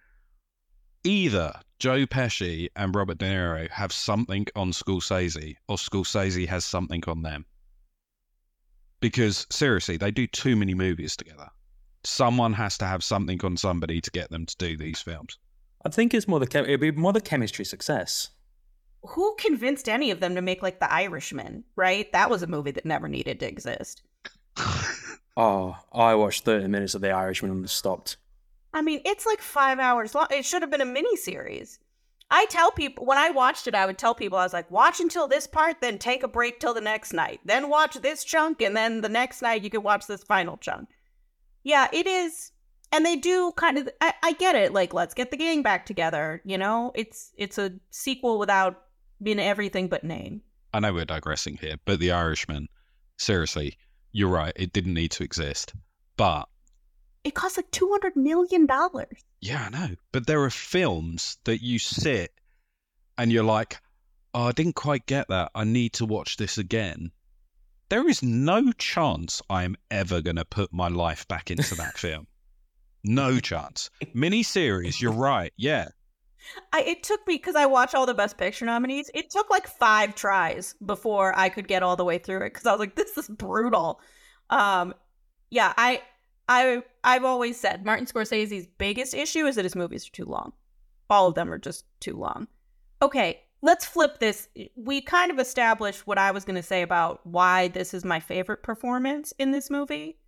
[1.06, 7.00] Either Joe Pesci and Robert De Niro have something on Scorsese, or Scorsese has something
[7.06, 7.46] on them.
[8.98, 11.48] Because seriously, they do too many movies together.
[12.02, 15.38] Someone has to have something on somebody to get them to do these films.
[15.84, 18.30] I think it's more the chem- it'd be more the chemistry success.
[19.02, 22.10] Who convinced any of them to make like The Irishman, right?
[22.10, 24.02] That was a movie that never needed to exist.
[25.38, 28.16] Oh, I watched thirty minutes of The Irishman and stopped.
[28.76, 30.26] I mean, it's like five hours long.
[30.30, 31.78] It should have been a mini series.
[32.30, 35.00] I tell people when I watched it, I would tell people I was like, watch
[35.00, 38.60] until this part, then take a break till the next night, then watch this chunk,
[38.60, 40.90] and then the next night you can watch this final chunk.
[41.64, 42.52] Yeah, it is,
[42.92, 43.88] and they do kind of.
[44.02, 44.74] I, I get it.
[44.74, 46.42] Like, let's get the gang back together.
[46.44, 48.82] You know, it's it's a sequel without
[49.22, 50.42] being everything but name.
[50.74, 52.68] I know we're digressing here, but The Irishman,
[53.16, 53.78] seriously,
[54.12, 54.52] you're right.
[54.54, 55.72] It didn't need to exist,
[56.18, 56.46] but
[57.26, 59.24] It costs like two hundred million dollars.
[59.40, 59.94] Yeah, I know.
[60.12, 62.30] But there are films that you sit
[63.18, 63.78] and you're like,
[64.32, 65.50] oh, I didn't quite get that.
[65.52, 67.10] I need to watch this again.
[67.88, 72.28] There is no chance I'm ever going to put my life back into that film.
[73.02, 73.90] No chance.
[74.14, 75.52] Miniseries, you're right.
[75.56, 75.88] Yeah.
[76.72, 79.10] I, it took me because I watched all the Best Picture nominees.
[79.14, 82.66] It took like five tries before I could get all the way through it because
[82.66, 84.00] I was like, "This is brutal."
[84.48, 84.94] Um,
[85.50, 86.02] yeah, I,
[86.48, 90.52] I, I've always said Martin Scorsese's biggest issue is that his movies are too long.
[91.10, 92.48] All of them are just too long.
[93.02, 94.48] Okay, let's flip this.
[94.76, 98.20] We kind of established what I was going to say about why this is my
[98.20, 100.18] favorite performance in this movie.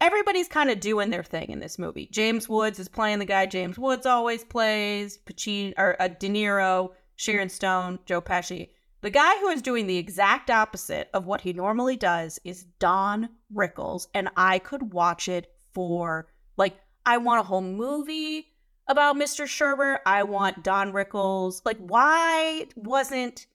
[0.00, 2.08] Everybody's kind of doing their thing in this movie.
[2.10, 5.18] James Woods is playing the guy James Woods always plays.
[5.24, 8.68] Pacino or uh, De Niro, Sharon Stone, Joe Pesci.
[9.00, 13.28] The guy who is doing the exact opposite of what he normally does is Don
[13.54, 18.46] Rickles, and I could watch it for like I want a whole movie
[18.86, 19.44] about Mr.
[19.44, 19.98] Shermer.
[20.06, 21.62] I want Don Rickles.
[21.64, 23.46] Like, why wasn't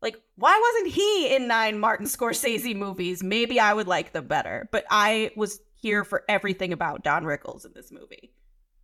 [0.00, 3.22] like why wasn't he in nine Martin Scorsese movies?
[3.22, 4.68] Maybe I would like them better.
[4.72, 8.32] But I was here for everything about Don Rickles in this movie.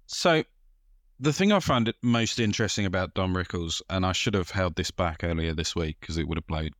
[0.06, 0.44] So
[1.20, 4.90] the thing I it most interesting about Don Rickles, and I should have held this
[4.90, 6.70] back earlier this week because it would have blown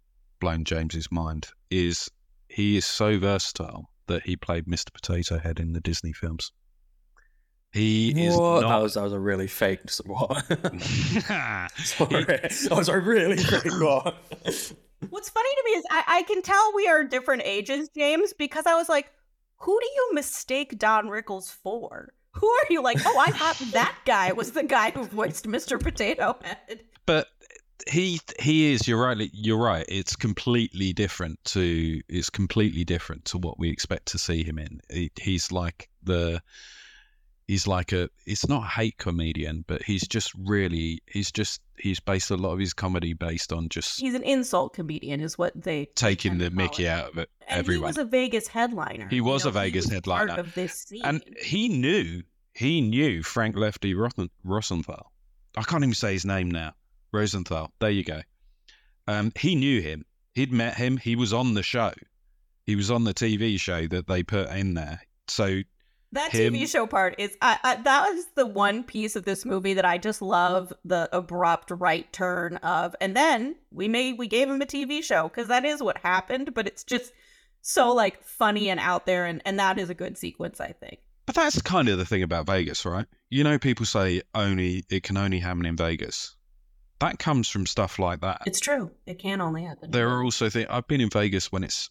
[0.41, 2.09] blown James's mind, is
[2.49, 4.93] he is so versatile that he played Mr.
[4.93, 6.53] Potato Head in the Disney films.
[7.73, 8.63] He is What?
[8.63, 8.69] not.
[8.71, 9.81] That was that was a really fake.
[10.07, 10.37] What?
[11.77, 14.15] Sorry, that was a really fake one.
[15.11, 18.67] What's funny to me is I, I can tell we are different ages, James, because
[18.67, 19.11] I was like,
[19.59, 22.13] who do you mistake Don Rickles for?
[22.33, 25.79] Who are you like, oh, I thought that guy was the guy who voiced Mr.
[25.83, 26.81] Potato Head.
[27.07, 27.29] but
[27.89, 33.39] he he is you're right you're right it's completely different to it's completely different to
[33.39, 36.43] what we expect to see him in he, he's like the
[37.47, 42.01] he's like a it's not a hate comedian but he's just really he's just he's
[42.01, 45.53] based a lot of his comedy based on just He's an insult comedian, is what
[45.61, 46.89] they taking the mickey it.
[46.89, 49.07] out of it And everyone he was a Vegas headliner.
[49.09, 50.27] He you was know, a Vegas was headliner.
[50.27, 51.03] Part of this scene.
[51.05, 52.23] and he knew
[52.55, 55.13] he knew frank lefty Rosen, rosenthal
[55.57, 56.73] i can't even say his name now
[57.13, 57.71] rosenthal.
[57.81, 58.21] There you go.
[59.07, 60.05] Um, he knew him.
[60.35, 60.97] He'd met him.
[60.97, 61.93] He was on the show.
[62.65, 65.01] He was on the tv show that they put in there.
[65.27, 65.63] So
[66.13, 69.45] That him- TV show part is I, I, that was the one piece of this
[69.47, 74.27] movie that I just love the abrupt right turn of, and then we made we
[74.27, 77.13] gave him a TV show because that is what happened, but it's just
[77.63, 81.01] so like funny and out there, and and that is a good sequence, I think.
[81.27, 83.07] but that's kind of the thing about vegas right?
[83.31, 86.37] You know people say only it can only happen in vegas
[87.01, 89.91] that comes from stuff like that It's true; it can only happen.
[89.91, 90.67] There are also things.
[90.71, 91.91] I've been in Vegas when it's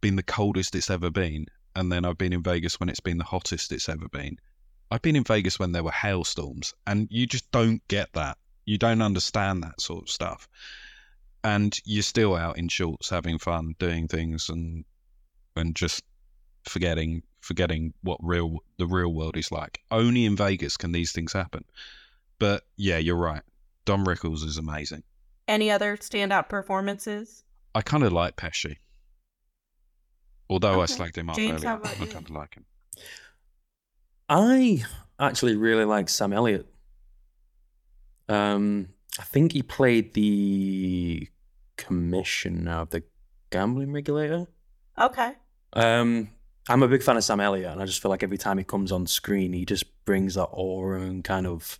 [0.00, 3.18] been the coldest it's ever been, and then I've been in Vegas when it's been
[3.18, 4.38] the hottest it's ever been.
[4.90, 8.36] I've been in Vegas when there were hailstorms, and you just don't get that.
[8.66, 10.48] You don't understand that sort of stuff,
[11.42, 14.84] and you're still out in shorts having fun, doing things, and
[15.56, 16.02] and just
[16.64, 19.80] forgetting forgetting what real the real world is like.
[19.90, 21.64] Only in Vegas can these things happen.
[22.38, 23.42] But yeah, you're right.
[23.84, 25.02] Don Rickles is amazing.
[25.48, 27.44] Any other standout performances?
[27.74, 28.76] I kind of like Pesci.
[30.48, 30.94] Although I Okay.
[30.94, 32.64] slagged him off James, earlier, how about I kind of like him.
[34.28, 34.84] I
[35.18, 36.66] actually really like Sam Elliott.
[38.28, 41.28] Um, I think he played the
[41.76, 43.02] commissioner of the
[43.50, 44.46] gambling regulator.
[44.98, 45.32] Okay,
[45.74, 46.30] Um,
[46.68, 48.64] I'm a big fan of Sam Elliott, and I just feel like every time he
[48.64, 51.78] comes on screen, he just brings that aura and kind of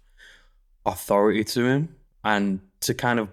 [0.86, 1.96] authority to him.
[2.24, 3.28] And to kind of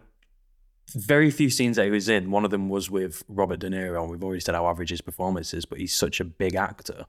[0.96, 4.02] very few scenes that he was in, one of them was with Robert De Niro,
[4.02, 7.06] and we've already said how average his performance is, but he's such a big actor.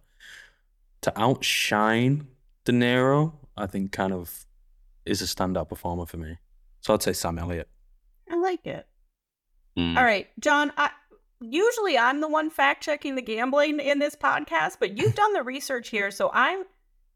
[1.02, 2.26] To outshine
[2.64, 4.46] De Niro, I think kind of
[5.06, 6.36] is a standout performer for me.
[6.82, 7.68] So I'd say Sam Elliott.
[8.30, 8.86] I like it.
[9.78, 9.96] Mm.
[9.96, 10.72] All right, John.
[10.76, 10.90] I,
[11.40, 15.42] usually I'm the one fact checking the gambling in this podcast, but you've done the
[15.42, 16.64] research here, so I'm.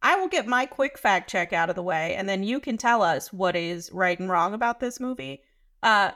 [0.04, 2.76] I will get my quick fact check out of the way, and then you can
[2.76, 5.42] tell us what is right and wrong about this movie.
[5.82, 6.10] Uh,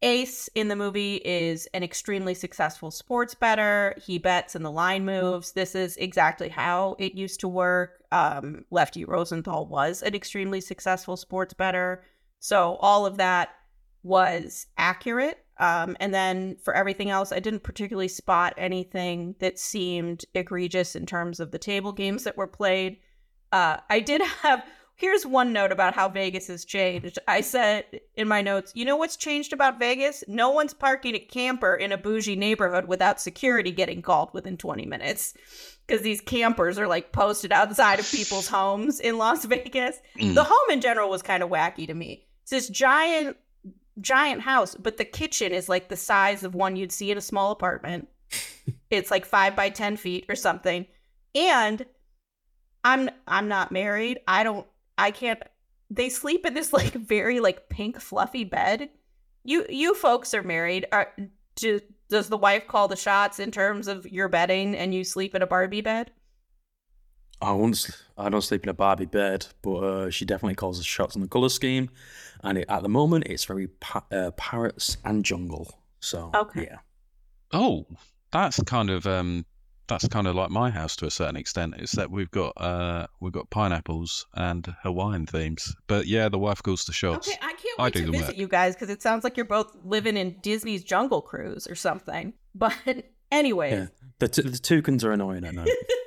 [0.00, 3.94] Ace in the movie is an extremely successful sports bettor.
[4.02, 5.52] He bets and the line moves.
[5.52, 8.02] This is exactly how it used to work.
[8.12, 12.02] Um, Lefty Rosenthal was an extremely successful sports bettor.
[12.38, 13.50] So all of that
[14.02, 15.44] was accurate.
[15.58, 21.06] Um, and then for everything else, I didn't particularly spot anything that seemed egregious in
[21.06, 22.98] terms of the table games that were played.
[23.52, 24.64] Uh, I did have.
[24.98, 27.18] Here's one note about how Vegas has changed.
[27.28, 30.24] I said in my notes, you know what's changed about Vegas?
[30.26, 34.86] No one's parking a camper in a bougie neighborhood without security getting called within 20
[34.86, 35.34] minutes.
[35.86, 40.00] Because these campers are like posted outside of people's homes in Las Vegas.
[40.18, 40.34] Mm.
[40.34, 42.26] The home in general was kind of wacky to me.
[42.44, 43.36] It's this giant,
[44.00, 47.22] giant house, but the kitchen is like the size of one you'd see in a
[47.22, 48.08] small apartment.
[48.90, 50.86] it's like five by 10 feet or something.
[51.34, 51.84] And
[52.84, 54.20] I'm I'm not married.
[54.28, 55.42] I don't I can't
[55.90, 58.90] they sleep in this like very like pink fluffy bed.
[59.44, 60.86] You you folks are married.
[60.92, 61.12] Are
[61.56, 65.34] do, does the wife call the shots in terms of your bedding and you sleep
[65.34, 66.10] in a Barbie bed?
[67.40, 67.90] I won't.
[68.16, 71.22] I don't sleep in a Barbie bed, but uh, she definitely calls the shots on
[71.22, 71.90] the color scheme,
[72.42, 75.78] and it, at the moment it's very pa- uh, parrots and jungle.
[76.00, 76.64] So Okay.
[76.70, 76.78] yeah,
[77.52, 77.86] Oh,
[78.32, 79.46] that's kind of um,
[79.88, 81.74] that's kind of like my house to a certain extent.
[81.78, 85.74] Is that we've got uh, we've got pineapples and Hawaiian themes.
[85.86, 87.28] But yeah, the wife calls the shots.
[87.28, 88.36] Okay, I can't I wait do to the visit work.
[88.38, 92.32] you guys because it sounds like you're both living in Disney's Jungle Cruise or something.
[92.54, 92.74] But
[93.30, 93.86] anyway, yeah.
[94.18, 95.68] The, t- the toucans are annoying at night.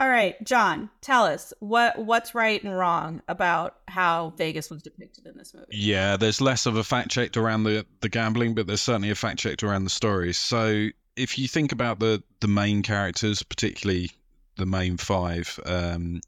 [0.00, 5.26] all right, John, tell us what what's right and wrong about how Vegas was depicted
[5.26, 5.66] in this movie.
[5.72, 9.14] Yeah, there's less of a fact checked around the the gambling, but there's certainly a
[9.14, 10.38] fact checked around the stories.
[10.38, 14.10] So if you think about the the main characters, particularly
[14.56, 16.22] the main five, um,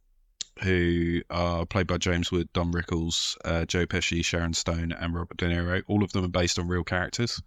[0.62, 5.38] who are played by James Wood, Don Rickles, uh, Joe Pesci, Sharon Stone, and Robert
[5.38, 7.40] De Niro, all of them are based on real characters,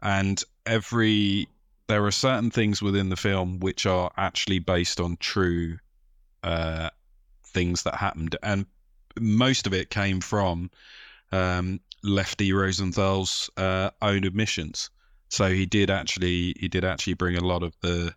[0.00, 1.48] and every
[1.86, 5.78] there are certain things within the film which are actually based on true
[6.42, 6.90] uh,
[7.44, 8.66] things that happened, and
[9.18, 10.70] most of it came from
[11.32, 14.90] um, Lefty Rosenthal's uh, own admissions.
[15.28, 18.14] So he did actually he did actually bring a lot of the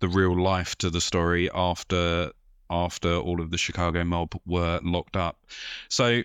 [0.00, 2.32] the real life to the story after
[2.70, 5.44] after all of the Chicago mob were locked up.
[5.88, 6.22] So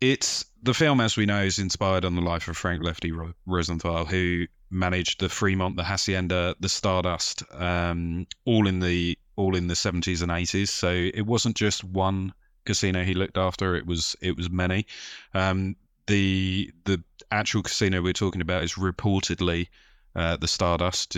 [0.00, 3.12] it's the film, as we know, is inspired on the life of Frank Lefty
[3.46, 9.68] Rosenthal, who managed the Fremont, the Hacienda, the Stardust, um, all in the all in
[9.68, 10.70] the seventies and eighties.
[10.70, 12.32] So it wasn't just one
[12.64, 14.86] casino he looked after; it was it was many.
[15.34, 19.68] Um, the the actual casino we're talking about is reportedly
[20.16, 21.16] uh, the Stardust.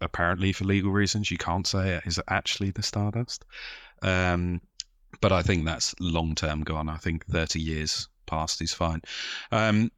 [0.00, 3.44] Apparently, for legal reasons, you can't say it is actually the Stardust.
[4.02, 4.60] Um,
[5.20, 6.88] but I think that's long term gone.
[6.88, 9.02] I think 30 years past is fine.
[9.50, 9.90] Um,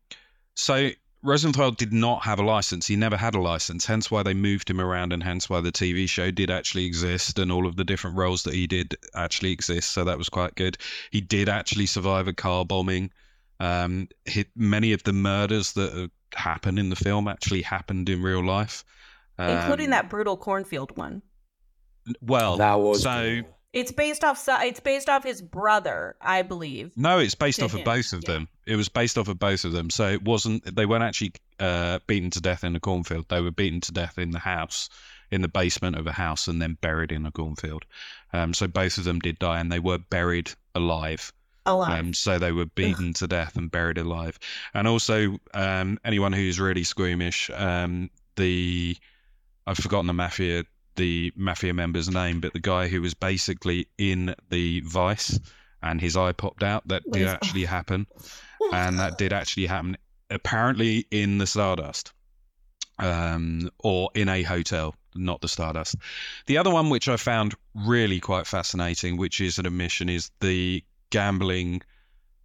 [0.54, 0.90] so
[1.24, 2.86] Rosenthal did not have a license.
[2.86, 5.72] He never had a license, hence why they moved him around, and hence why the
[5.72, 9.52] TV show did actually exist, and all of the different roles that he did actually
[9.52, 9.90] exist.
[9.90, 10.76] So that was quite good.
[11.10, 13.10] He did actually survive a car bombing.
[13.58, 18.22] Um, hit, many of the murders that uh, happen in the film actually happened in
[18.22, 18.84] real life,
[19.38, 21.22] including Um, that brutal cornfield one.
[22.20, 23.53] Well, that was so brutal.
[23.74, 24.42] It's based off.
[24.48, 26.96] It's based off his brother, I believe.
[26.96, 28.34] No, it's based off of both of yeah.
[28.34, 28.48] them.
[28.66, 29.90] It was based off of both of them.
[29.90, 30.76] So it wasn't.
[30.76, 33.28] They weren't actually uh, beaten to death in a cornfield.
[33.28, 34.88] They were beaten to death in the house,
[35.32, 37.84] in the basement of a house, and then buried in a cornfield.
[38.32, 41.32] Um, so both of them did die, and they were buried alive.
[41.66, 41.98] Alive.
[41.98, 44.38] Um, so they were beaten to death and buried alive.
[44.72, 48.96] And also, um, anyone who's really squeamish, um, the
[49.66, 50.64] I've forgotten the mafia
[50.96, 55.38] the mafia member's name, but the guy who was basically in the vice
[55.82, 58.06] and his eye popped out, that did actually happen,
[58.72, 59.96] and that did actually happen.
[60.30, 62.12] Apparently in the Stardust,
[62.98, 65.96] um, or in a hotel, not the Stardust.
[66.46, 70.82] The other one, which I found really quite fascinating, which is an admission, is the
[71.10, 71.82] gambling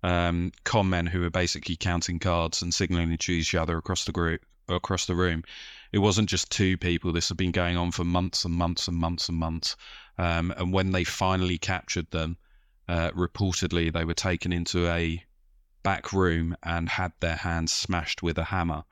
[0.04, 4.12] um, con men who were basically counting cards and signaling to each other across the
[4.12, 5.44] group across the room.
[5.92, 7.12] It wasn't just two people.
[7.12, 9.76] This had been going on for months and months and months and months.
[10.18, 12.38] Um, and when they finally captured them,
[12.88, 15.24] uh, reportedly they were taken into a
[15.84, 18.84] back room and had their hands smashed with a hammer.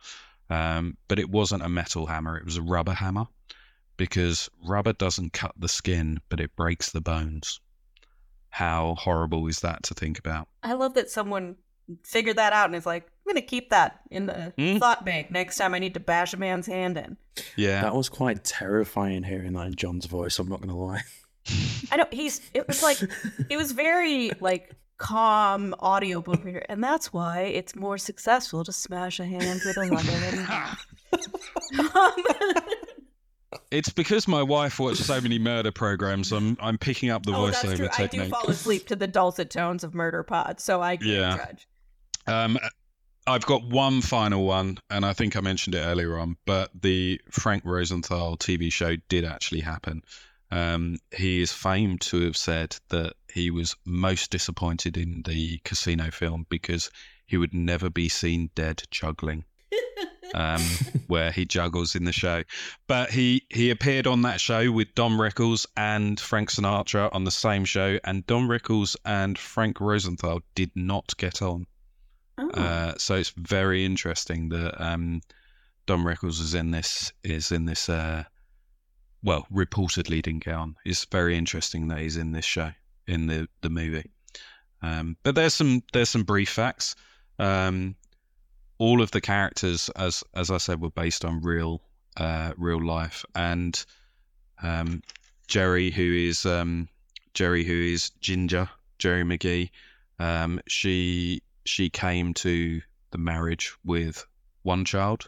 [0.50, 3.26] Um, but it wasn't a metal hammer; it was a rubber hammer,
[3.98, 7.60] because rubber doesn't cut the skin, but it breaks the bones.
[8.50, 10.48] How horrible is that to think about?
[10.64, 11.58] I love that someone
[12.04, 14.78] figured that out and is like, I'm gonna keep that in the Hmm?
[14.78, 17.18] thought bank next time I need to bash a man's hand in.
[17.58, 20.40] Yeah, That was quite terrifying hearing that in John's voice.
[20.40, 21.02] I'm not gonna lie.
[21.92, 22.42] I know he's.
[22.54, 23.00] It was like
[23.50, 29.20] it was very like calm audiobook reader, and that's why it's more successful to smash
[29.20, 30.48] a hand with a rubber than
[33.72, 36.32] It's because my wife watched so many murder programs.
[36.32, 37.90] I'm I'm picking up the oh, voiceover true.
[37.98, 41.38] I do fall asleep to the dulcet tones of Murder Pod, so I can't Yeah.
[41.38, 41.68] judge.
[42.28, 42.58] Um,
[43.28, 47.20] I've got one final one, and I think I mentioned it earlier on, but the
[47.30, 50.02] Frank Rosenthal TV show did actually happen.
[50.50, 56.10] Um, he is famed to have said that he was most disappointed in the casino
[56.10, 56.90] film because
[57.26, 59.44] he would never be seen dead juggling.
[60.34, 60.62] um,
[61.08, 62.44] where he juggles in the show.
[62.88, 67.32] But he he appeared on that show with Don Rickles and Frank Sinatra on the
[67.32, 71.68] same show, and Don Rickles and Frank Rosenthal did not get on.
[72.38, 72.50] Oh.
[72.50, 75.22] Uh, so it's very interesting that um,
[75.86, 77.90] Don Rickles is in this is in this.
[77.90, 78.24] Uh,
[79.24, 80.76] well, reportedly didn't get on.
[80.86, 82.72] It's very interesting that he's in this show
[83.08, 84.12] in the the movie.
[84.82, 86.96] Um, but there's some there's some brief facts.
[87.40, 87.96] Um,
[88.78, 91.82] all of the characters, as as I said, were based on real
[92.18, 93.84] uh, real life, and
[94.62, 95.02] um,
[95.48, 96.88] Geri, who is um,
[97.34, 98.70] Geri, who is Ginger,
[99.00, 99.70] Geri McGee,
[100.20, 104.26] um, she she came to the marriage with
[104.64, 105.28] one child.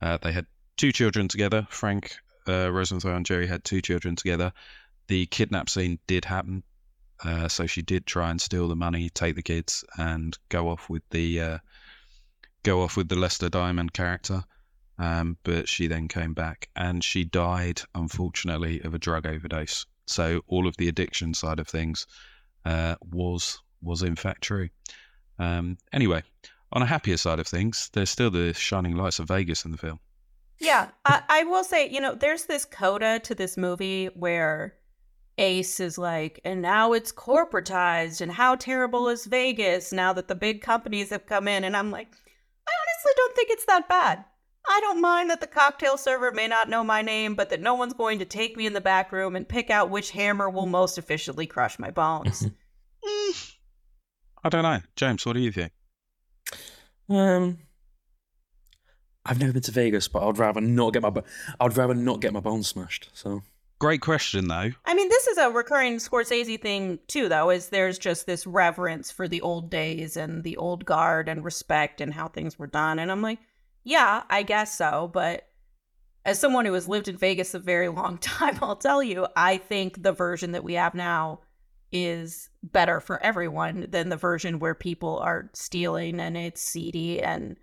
[0.00, 0.46] Uh, they had
[0.76, 1.66] two children together.
[1.70, 2.16] Frank
[2.48, 4.52] uh, Rosenthal and Geri had two children together.
[5.06, 6.62] The kidnap scene did happen,
[7.22, 10.88] uh, so she did try and steal the money, take the kids, and go off
[10.88, 11.58] with the uh,
[12.62, 14.44] go off with the Lester Diamond character.
[14.98, 19.86] Um, but she then came back, and she died, unfortunately, of a drug overdose.
[20.06, 22.06] So all of the addiction side of things
[22.64, 24.68] uh, was was in fact true.
[25.38, 26.22] Um, anyway,
[26.72, 29.78] on a happier side of things, there's still the shining lights of Vegas in the
[29.78, 30.00] film.
[30.60, 34.76] Yeah, I, I will say, you know, there's this coda to this movie where
[35.38, 40.34] Ace is like, and now it's corporatized, and how terrible is Vegas now that the
[40.34, 41.64] big companies have come in?
[41.64, 44.24] And I'm like, I honestly don't think it's that bad.
[44.66, 47.74] I don't mind that the cocktail server may not know my name, but that no
[47.74, 50.66] one's going to take me in the back room and pick out which hammer will
[50.66, 52.48] most efficiently crush my bones.
[53.04, 53.54] Mm,
[54.44, 55.24] I don't know, James.
[55.24, 55.72] What do you think?
[57.08, 57.58] Um,
[59.24, 61.24] I've never been to Vegas, but I'd rather not get my bo-
[61.58, 63.10] I'd rather not get my bones smashed.
[63.14, 63.42] So
[63.84, 64.70] Great question, though.
[64.84, 67.50] I mean, this is a recurring Scorsese thing too, though.
[67.50, 72.00] Is there's just this reverence for the old days and the old guard and respect
[72.00, 73.40] and how things were done, and I'm like,
[73.82, 75.10] yeah, I guess so.
[75.12, 75.48] But
[76.24, 79.58] as someone who has lived in Vegas a very long time, I'll tell you, I
[79.58, 81.40] think the version that we have now
[81.94, 87.56] is better for everyone than the version where people are stealing and it's seedy and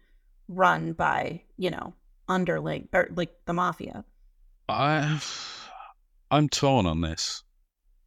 [0.47, 1.93] run by you know
[2.29, 4.05] underling or like the mafia.
[4.69, 5.21] I
[6.31, 7.43] I'm torn on this.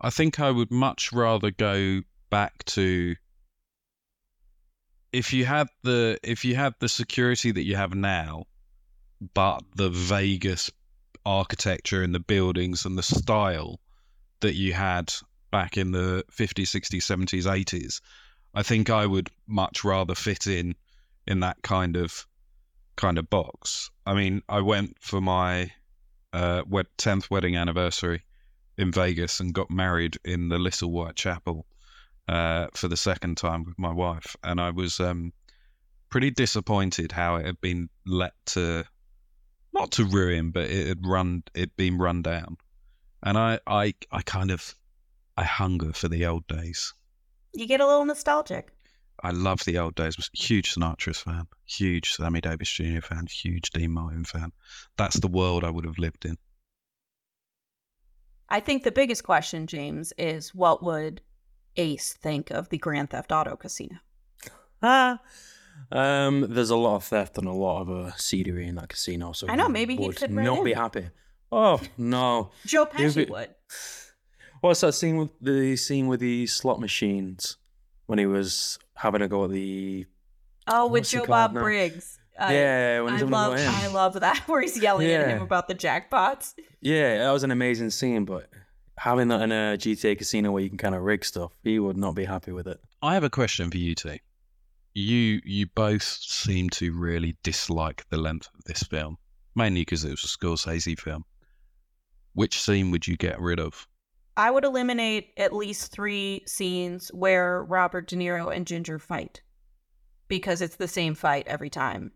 [0.00, 2.00] I think I would much rather go
[2.30, 3.14] back to
[5.12, 8.46] if you had the if you had the security that you have now,
[9.34, 10.70] but the Vegas
[11.26, 13.78] architecture and the buildings and the style
[14.40, 15.12] that you had
[15.55, 18.00] back in the 50s, 60s, 70s, 80s,
[18.55, 20.74] I think I would much rather fit in
[21.28, 22.26] in that kind of
[22.96, 23.88] kind of box.
[24.05, 25.70] I mean, I went for my
[26.32, 28.24] uh, wed- 10th wedding anniversary
[28.78, 31.66] in Vegas and got married in the Little White Chapel
[32.26, 34.34] uh, for the second time with my wife.
[34.42, 35.32] And I was um,
[36.11, 38.84] pretty disappointed how it had been let to,
[39.72, 42.57] not to ruin, but it had run, it been run down.
[43.22, 44.74] And I, I, I kind of,
[45.37, 46.95] I hunger for the old days.
[47.53, 48.70] You get a little nostalgic.
[49.22, 50.16] I love the old days.
[50.16, 53.01] Was a huge Sinatra's fan, huge Sammy Davis Jr.
[53.01, 54.53] fan, huge Dean Martin fan.
[54.97, 56.37] That's the world I would have lived in.
[58.49, 61.20] I think the biggest question, James, is what would
[61.76, 63.97] Ace think of the Grand Theft Auto casino?
[64.82, 65.18] ah,
[65.91, 69.32] um, there's a lot of theft and a lot of uh, seedery in that casino.
[69.32, 70.64] So I know, maybe he'd would fit right not in.
[70.64, 71.07] be happy.
[71.51, 72.51] Oh no!
[72.66, 73.49] Joe He'd Pesci be- would.
[74.64, 77.58] What's that scene with the scene with the slot machines
[78.06, 80.06] when he was having a go at the
[80.66, 81.60] Oh, with Joe Bob now?
[81.60, 82.18] Briggs.
[82.38, 83.74] I- yeah when I he's having love, go at him.
[83.74, 86.54] I love that where he's yelling at him about the jackpots.
[86.80, 88.48] Yeah, that was an amazing scene, but
[88.96, 91.98] having that in a GTA casino where you can kind of rig stuff, he would
[91.98, 92.80] not be happy with it.
[93.02, 94.16] I have a question for you two.
[94.94, 99.18] You you both seem to really dislike the length of this film,
[99.54, 101.26] mainly because it was a Scorsese film.
[102.32, 103.86] Which scene would you get rid of?
[104.37, 109.43] I would eliminate at least three scenes where Robert De Niro and Ginger fight
[110.28, 112.12] because it's the same fight every time.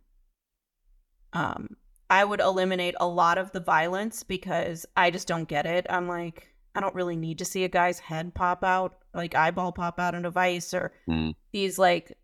[1.33, 1.77] Um,
[2.11, 5.87] I would eliminate a lot of the violence because I just don't get it.
[5.91, 9.73] I'm like, I don't really need to see a guy's head pop out, like eyeball
[9.73, 11.31] pop out in a vice, or Hmm.
[11.53, 12.16] these like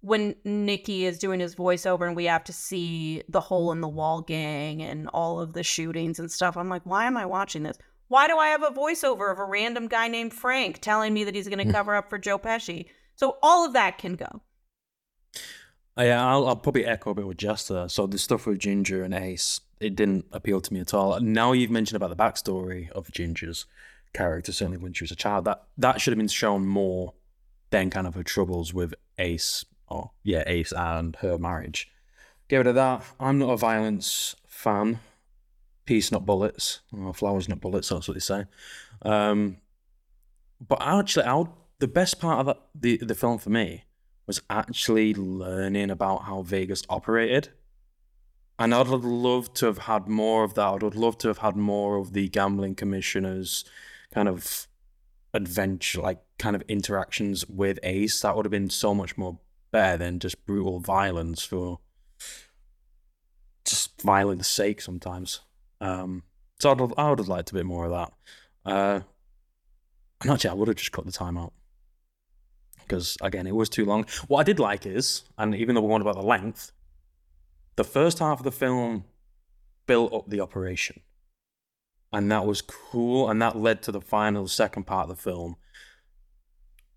[0.00, 3.88] when Nicky is doing his voiceover and we have to see the hole in the
[3.88, 6.56] wall gang and all of the shootings and stuff.
[6.56, 7.78] I'm like, why am I watching this?
[8.12, 11.34] Why do I have a voiceover of a random guy named Frank telling me that
[11.34, 12.84] he's going to cover up for Joe Pesci?
[13.16, 14.42] So all of that can go.
[15.96, 17.88] Uh, yeah, I'll, I'll probably echo a bit with Jester.
[17.88, 21.18] So the stuff with Ginger and Ace, it didn't appeal to me at all.
[21.20, 23.64] Now you've mentioned about the backstory of Ginger's
[24.12, 27.14] character, certainly when she was a child, that that should have been shown more
[27.70, 31.90] than kind of her troubles with Ace, or yeah, Ace and her marriage.
[32.48, 33.04] Get rid of that.
[33.18, 35.00] I'm not a violence fan.
[35.84, 36.80] Peace, not bullets.
[36.92, 37.88] Or flowers, not bullets.
[37.88, 38.44] That's what they say.
[39.02, 39.58] Um,
[40.60, 41.44] but actually, I
[41.78, 43.84] the best part of the, the the film for me
[44.26, 47.48] was actually learning about how Vegas operated.
[48.58, 50.62] And I'd loved to have had more of that.
[50.62, 53.64] I would love to have had more of the gambling commissioners
[54.12, 54.68] kind of
[55.34, 58.20] adventure, like kind of interactions with Ace.
[58.20, 59.40] That would have been so much more
[59.72, 61.80] better than just brutal violence for
[63.64, 65.40] just violence sake sometimes.
[65.82, 66.22] Um,
[66.60, 68.12] so I'd I would have liked a bit more of that.
[68.64, 69.00] Uh,
[70.22, 71.52] and actually, I would have just cut the time out
[72.92, 74.06] because again, it was too long.
[74.28, 76.72] What I did like is, and even though we want about the length,
[77.76, 79.04] the first half of the film
[79.86, 81.00] built up the operation,
[82.12, 85.56] and that was cool, and that led to the final second part of the film.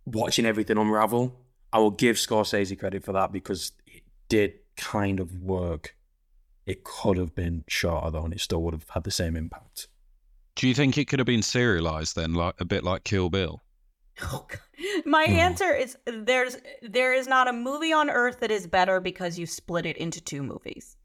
[0.05, 1.35] Watching everything unravel,
[1.73, 5.94] I will give Scorsese credit for that because it did kind of work.
[6.65, 9.87] It could have been shorter though, and it still would have had the same impact.
[10.55, 13.61] Do you think it could have been serialized then, like a bit like Kill Bill?
[14.21, 14.47] Oh,
[15.05, 15.31] My Oh.
[15.33, 19.45] answer is there's there is not a movie on earth that is better because you
[19.45, 20.95] split it into two movies.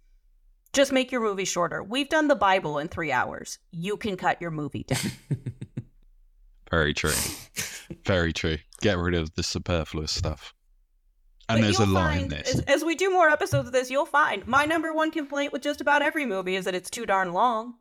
[0.72, 1.82] Just make your movie shorter.
[1.82, 3.58] We've done the Bible in three hours.
[3.72, 5.00] You can cut your movie down.
[6.70, 7.10] Very true.
[8.06, 8.58] Very true.
[8.80, 10.54] Get rid of the superfluous stuff.
[11.48, 12.54] And But there's a line find, this.
[12.54, 15.62] As, as we do more episodes of this, you'll find my number one complaint with
[15.62, 17.74] just about every movie is that it's too darn long.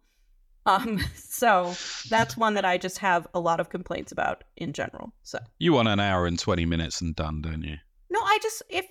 [0.66, 1.74] Um, so
[2.10, 5.14] that's one that I just have a lot of complaints about in general.
[5.24, 7.78] So You want an hour and 20 minutes and done, don't you?
[8.10, 8.88] no, I just if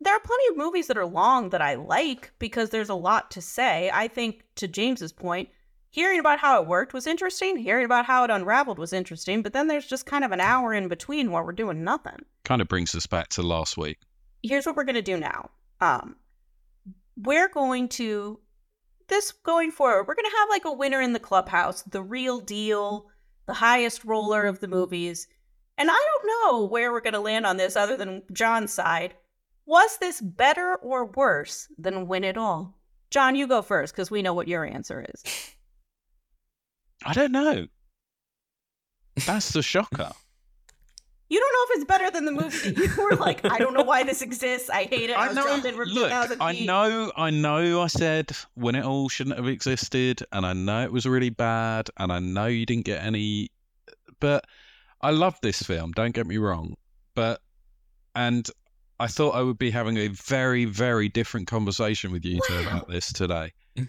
[0.00, 3.30] there are plenty of movies that are long that I like because there's a lot
[3.32, 3.90] to say.
[3.92, 5.48] I think to James's point,
[5.92, 7.56] hearing about how it worked was interesting.
[7.56, 9.42] Hearing about how it unraveled was interesting.
[9.42, 12.24] But then there's just kind of an hour in between where we're doing nothing.
[12.44, 13.98] Kind of brings us back to last week.
[14.42, 15.50] here's what we're going to do now.
[15.80, 16.16] Um,
[17.16, 18.40] we're going to
[19.08, 20.06] this going forward.
[20.08, 23.08] We're going to have like a winner in the clubhouse, the real deal,
[23.46, 25.28] the highest roller of the movies.
[25.76, 29.14] And I don't know where we're going to land on this other than John's side.
[29.66, 32.78] Was this better or worse than Win It All?
[33.10, 35.54] John, you go first because we know what your answer is.
[37.04, 37.66] I don't know.
[39.26, 40.10] That's the shocker.
[41.28, 42.74] You don't know if it's better than the movie.
[42.78, 44.68] You were like, I don't know why this exists.
[44.68, 45.12] I hate it.
[45.16, 45.44] I, I know.
[45.44, 47.10] dropped in for Look, I know.
[47.16, 47.80] I know.
[47.80, 51.88] I said when it all shouldn't have existed, and I know it was really bad,
[51.96, 53.48] and I know you didn't get any.
[54.20, 54.44] But
[55.00, 55.92] I love this film.
[55.92, 56.74] Don't get me wrong.
[57.14, 57.40] But
[58.14, 58.46] and
[59.00, 62.88] I thought I would be having a very, very different conversation with you two about
[62.88, 63.52] this today.
[63.76, 63.88] Mm.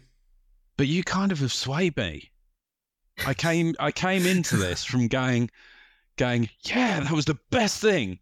[0.77, 2.31] But you kind of have swayed me.
[3.25, 3.75] I came.
[3.79, 5.49] I came into this from going,
[6.17, 8.19] going, yeah, that was the best thing,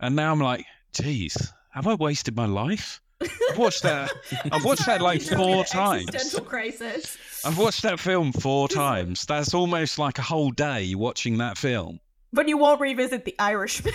[0.00, 3.00] and now I'm like, geez, have I wasted my life?
[3.20, 4.12] I've watched that.
[4.52, 6.38] I've watched that like four times.
[6.46, 7.16] Crisis.
[7.44, 9.26] I've watched that film four times.
[9.26, 12.00] That's almost like a whole day watching that film.
[12.32, 13.94] But you won't revisit the Irishman.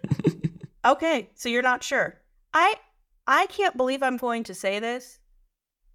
[0.84, 2.20] okay, so you're not sure.
[2.52, 2.74] I
[3.26, 5.18] I can't believe I'm going to say this,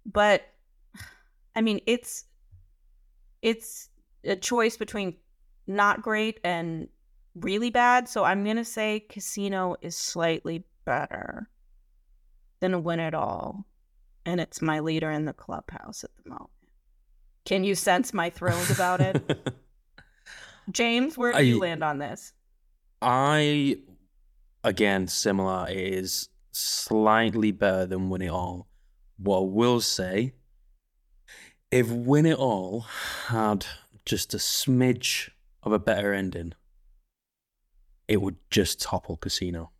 [0.04, 0.42] but
[1.54, 2.24] I mean it's
[3.42, 3.88] it's
[4.24, 5.16] a choice between
[5.66, 6.88] not great and
[7.34, 11.48] really bad, so I'm gonna say Casino is slightly better
[12.60, 13.64] than Win It All.
[14.26, 16.50] And it's my leader in the clubhouse at the moment.
[17.46, 19.54] Can you sense my thrills about it?
[20.70, 22.32] James, where do you land on this?
[23.00, 23.78] I,
[24.62, 28.68] again, similar is slightly better than Win It All.
[29.16, 30.34] What I will say,
[31.70, 32.86] if Win It All
[33.28, 33.66] had
[34.04, 35.30] just a smidge
[35.62, 36.54] of a better ending,
[38.08, 39.70] it would just topple Casino.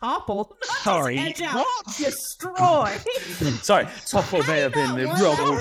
[0.00, 0.56] Topple.
[0.62, 1.54] Sorry, Edge out.
[1.54, 1.86] what?
[1.96, 2.96] Destroy.
[3.62, 5.54] Sorry, topple may have been the rubble.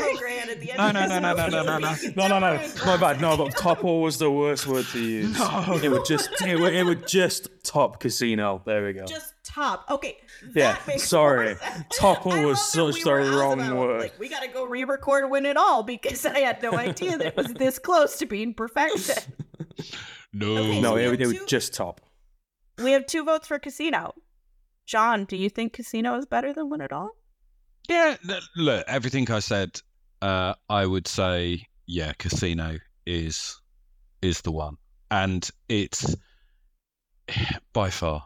[0.76, 1.96] No, no, no, no, no, no, no, no.
[2.16, 3.22] No, no, no, my bad.
[3.22, 5.38] No, but topple was the worst word to use.
[5.44, 5.80] No.
[5.84, 8.62] It would just, it would, it would just top Casino.
[8.66, 9.06] There we go.
[9.06, 9.86] Just top.
[9.90, 10.18] Okay.
[10.54, 11.50] that Yeah, makes sorry.
[11.50, 11.98] more sense.
[11.98, 14.02] Topple was love that such we the wrong about, word.
[14.02, 17.28] Like, we got to go re-record Win It All because I had no idea that
[17.28, 19.24] it was this close to being perfected.
[20.36, 20.58] No.
[20.58, 22.02] Okay, No, so we it, have it two- just top.
[22.82, 24.16] We have two votes for Casino.
[24.88, 27.12] John, do you think Casino is better than Win It All?
[27.88, 28.16] Yeah,
[28.58, 29.80] look, everything I said,
[30.24, 33.62] uh, I would say, yeah, Casino is
[34.24, 34.78] is the one,
[35.12, 36.16] and it's
[37.74, 38.26] by far.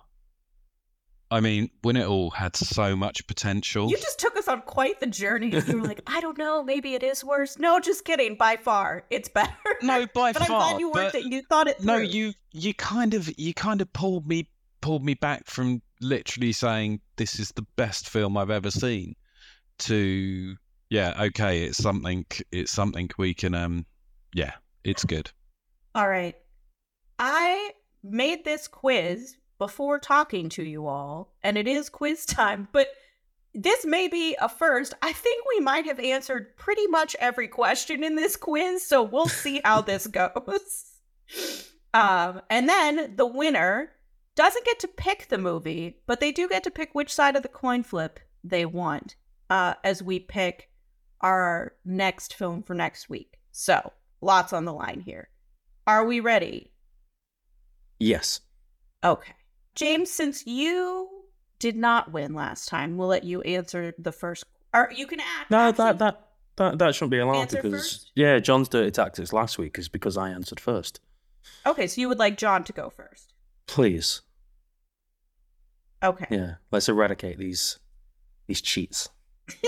[1.30, 3.90] I mean, Win It All had so much potential.
[3.90, 5.50] You just took us on quite the journey.
[5.50, 7.60] You were like, I don't know, maybe it is worse.
[7.60, 8.36] No, just kidding.
[8.36, 9.52] By far, it's better.
[9.82, 11.26] No, by but I'm glad you worked it.
[11.26, 11.84] you thought it.
[11.84, 14.50] no, you you kind of you kind of pulled me
[14.80, 19.16] pulled me back from literally saying this is the best film I've ever seen
[19.80, 20.56] to
[20.90, 23.86] yeah, okay, it's something it's something we can um
[24.34, 24.54] yeah,
[24.84, 25.32] it's good.
[25.94, 26.36] All right.
[27.20, 27.72] I
[28.04, 32.88] made this quiz before talking to you all, and it is quiz time, but
[33.54, 34.94] this may be a first.
[35.02, 39.28] I think we might have answered pretty much every question in this quiz, so we'll
[39.28, 40.94] see how this goes.
[41.94, 43.92] Um, and then the winner
[44.36, 47.42] doesn't get to pick the movie, but they do get to pick which side of
[47.42, 49.16] the coin flip they want
[49.50, 50.70] uh, as we pick
[51.22, 53.40] our next film for next week.
[53.52, 55.30] So, lots on the line here.
[55.88, 56.72] Are we ready?
[58.00, 58.42] Yes.
[59.04, 59.34] Okay.
[59.78, 61.08] James, since you
[61.60, 64.44] did not win last time, we'll let you answer the first.
[64.74, 65.50] Or you can act.
[65.50, 66.24] No, actually- that that
[66.58, 68.12] that that shouldn't be allowed Answer because first?
[68.16, 71.00] yeah, John's dirty tactics last week is because I answered first.
[71.66, 73.34] Okay, so you would like John to go first.
[73.68, 74.22] Please,
[76.04, 76.26] Okay.
[76.30, 77.80] yeah, let's eradicate these
[78.48, 79.10] these cheats.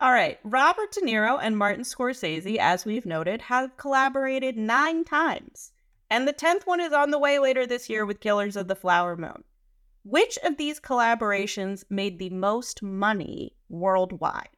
[0.00, 0.38] All right.
[0.44, 5.72] Robert De Niro and Martin Scorsese, as we've noted, have collaborated nine times.
[6.10, 8.74] And the 10th one is on the way later this year with Killers of the
[8.74, 9.44] Flower Moon.
[10.02, 14.48] Which of these collaborations made the most money worldwide?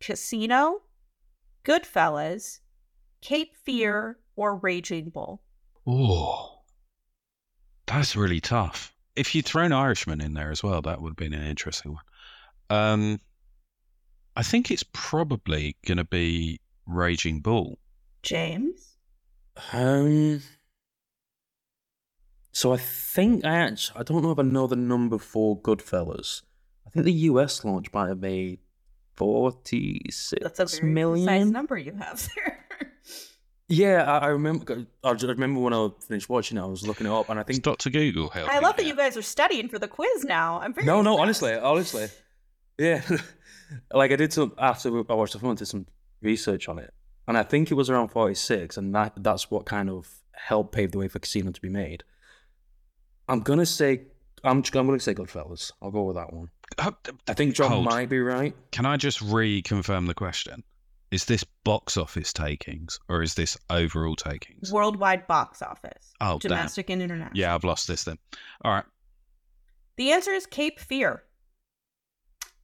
[0.00, 0.82] Casino,
[1.64, 2.60] Goodfellas,
[3.20, 5.42] Cape Fear, or Raging Bull?
[5.86, 6.60] Oh,
[7.86, 8.94] that's really tough.
[9.16, 12.04] If you'd thrown Irishman in there as well, that would have been an interesting one.
[12.70, 13.20] Um,
[14.36, 17.78] I think it's probably going to be Raging Bull.
[18.22, 18.96] James?
[19.72, 20.40] Um.
[22.52, 26.42] So I think I actually I don't know if I know the number for Goodfellas.
[26.86, 28.58] I think the US launch might have made
[29.14, 31.52] forty That's a six very precise million.
[31.52, 32.64] number you have there.
[33.68, 34.84] Yeah, I, I remember.
[35.04, 37.44] I just remember when I finished watching it, I was looking it up, and I
[37.44, 37.88] think Dr.
[37.88, 38.52] Google helping?
[38.52, 40.58] I love that you guys are studying for the quiz now.
[40.60, 42.08] I'm very no, no, honestly, honestly,
[42.78, 43.02] yeah.
[43.94, 45.86] like I did some after I watched the film, I did some
[46.20, 46.92] research on it,
[47.28, 50.72] and I think it was around forty six, and that that's what kind of helped
[50.74, 52.02] pave the way for Casino to be made.
[53.30, 54.02] I'm gonna say
[54.44, 55.72] I'm I'm gonna say Goodfellas.
[55.80, 56.50] I'll go with that one.
[56.78, 56.90] Uh,
[57.28, 57.84] I think John Hold.
[57.86, 58.54] might be right.
[58.72, 60.62] Can I just reconfirm the question?
[61.10, 64.72] Is this box office takings or is this overall takings?
[64.72, 66.12] Worldwide box office.
[66.20, 66.50] Oh, damn.
[66.50, 67.36] domestic and international.
[67.36, 68.16] Yeah, I've lost this then.
[68.64, 68.84] All right.
[69.96, 71.22] The answer is Cape Fear.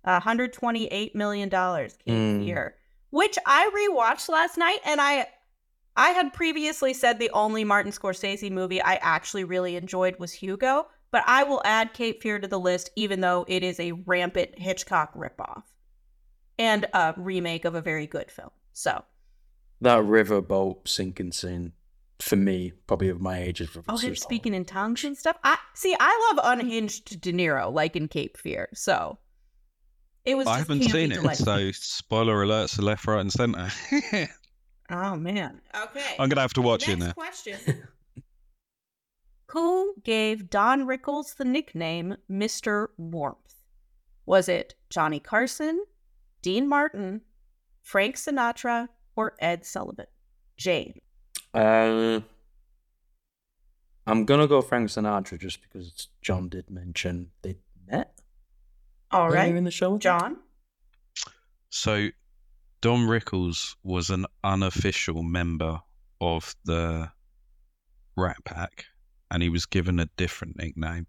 [0.06, 1.50] $128 million.
[1.50, 2.44] Cape Mm.
[2.44, 2.74] Fear.
[3.10, 5.26] Which I rewatched last night and I
[5.96, 10.88] I had previously said the only Martin Scorsese movie I actually really enjoyed was Hugo,
[11.10, 14.58] but I will add Cape Fear to the list even though it is a rampant
[14.58, 15.62] Hitchcock ripoff
[16.58, 18.50] and a remake of a very good film.
[18.72, 19.04] So,
[19.80, 21.72] That riverboat sinking scene
[22.18, 25.36] for me, probably of my age, is oh, him speaking in tongues and stuff.
[25.44, 25.94] I see.
[25.98, 28.68] I love unhinged De Niro, like in Cape Fear.
[28.74, 29.18] So
[30.24, 30.46] it was.
[30.46, 31.46] I haven't seen it, delightful.
[31.46, 33.70] so spoiler alerts are left, right, and centre.
[34.90, 35.60] Oh man.
[35.74, 36.14] Okay.
[36.18, 37.12] I'm going to have to watch it Next now.
[37.12, 37.58] question.
[39.50, 42.88] Who gave Don Rickles the nickname Mr.
[42.98, 43.54] Warmth?
[44.26, 45.84] Was it Johnny Carson,
[46.42, 47.20] Dean Martin,
[47.82, 50.06] Frank Sinatra, or Ed Sullivan?
[50.56, 51.00] Jane.
[51.54, 52.20] Uh,
[54.06, 57.56] I'm gonna go Frank Sinatra just because John did mention they
[57.86, 58.20] met
[59.10, 59.54] All earlier right.
[59.54, 59.94] in the show.
[59.94, 59.98] I.
[59.98, 60.36] John.
[61.70, 62.08] So,
[62.86, 65.80] Don Rickles was an unofficial member
[66.20, 67.10] of the
[68.16, 68.84] Rat Pack,
[69.28, 71.08] and he was given a different nickname.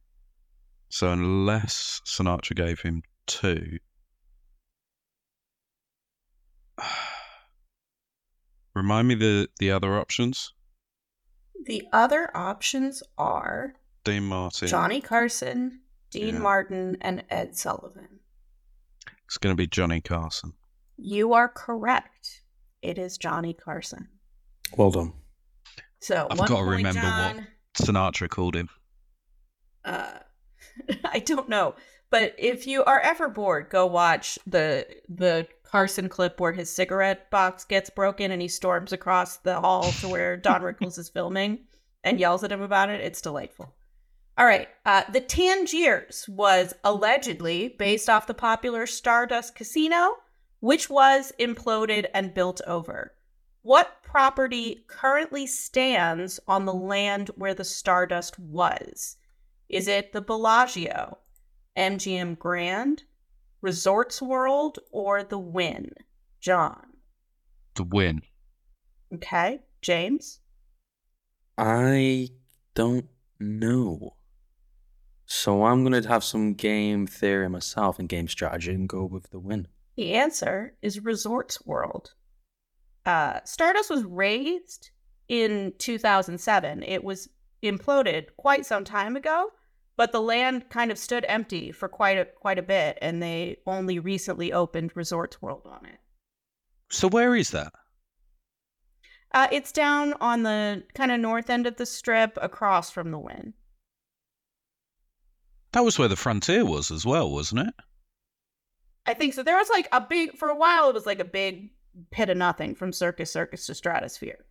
[0.89, 3.77] So, unless Sinatra gave him two,
[8.75, 10.53] remind me the the other options.
[11.67, 14.67] The other options are Dean Martin.
[14.67, 16.39] Johnny Carson, Dean Yeah.
[16.39, 18.21] Martin, and Ed Sullivan.
[19.25, 20.53] It's going to be Johnny Carson.
[20.97, 22.41] You are correct.
[22.81, 24.07] It is Johnny Carson.
[24.75, 25.13] Well done.
[25.99, 27.47] So I've gotta point, remember what- John.
[27.75, 28.69] Sinatra called him.
[29.85, 30.19] uh
[31.05, 31.75] I don't know.
[32.09, 37.29] But if you are ever bored, go watch the the Carson clip where his cigarette
[37.29, 41.59] box gets broken and he storms across the hall to where Don Rickles is filming
[42.03, 43.01] and yells at him about it.
[43.01, 43.75] It's delightful.
[44.37, 44.69] All right.
[44.85, 50.13] Uh, the Tangiers was allegedly based off the popular Stardust Casino,
[50.59, 53.13] which was imploded and built over.
[53.61, 59.17] What property currently stands on the land where the Stardust was?
[59.69, 61.17] Is it the Bellagio,
[61.77, 63.03] MGM Grand,
[63.61, 65.91] Resorts World, or the Wynn?
[66.39, 66.93] John.
[67.75, 68.21] The Wynn.
[69.13, 69.59] Okay.
[69.81, 70.39] James?
[71.57, 72.29] I
[72.73, 73.07] don't
[73.39, 74.15] know.
[75.25, 79.29] So I'm going to have some game theory myself and game strategy and go with
[79.31, 79.67] the Wynn.
[79.97, 82.13] The answer is Resorts World.
[83.03, 84.91] Uh, Stardust was razed
[85.27, 86.83] in 2007.
[86.83, 87.29] It was
[87.63, 89.49] imploded quite some time ago,
[89.95, 93.57] but the land kind of stood empty for quite a quite a bit, and they
[93.65, 95.99] only recently opened Resorts World on it.
[96.91, 97.73] So where is that?
[99.33, 103.19] Uh, it's down on the kind of north end of the strip, across from the
[103.19, 103.55] Wynn.
[105.71, 107.73] That was where the frontier was as well, wasn't it?
[109.07, 109.41] I think so.
[109.41, 110.89] There was like a big for a while.
[110.89, 111.71] It was like a big
[112.11, 114.45] pit of nothing from Circus Circus to Stratosphere.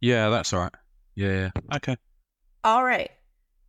[0.00, 0.74] Yeah, that's all right.
[1.14, 1.76] Yeah, yeah.
[1.76, 1.96] Okay.
[2.62, 3.10] All right.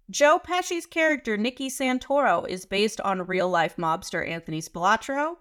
[0.10, 5.36] Joe Pesci's character, Nicky Santoro, is based on real life mobster Anthony Spilotro.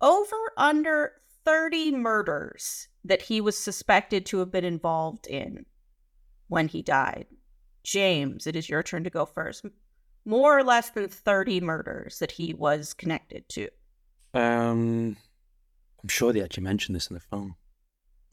[0.00, 1.12] Over under
[1.44, 5.64] 30 murders that he was suspected to have been involved in
[6.48, 7.26] when he died.
[7.82, 9.64] James, it is your turn to go first.
[10.24, 13.68] More or less than 30 murders that he was connected to.
[14.34, 15.16] Um,
[16.02, 17.56] I'm sure they actually mentioned this in the film.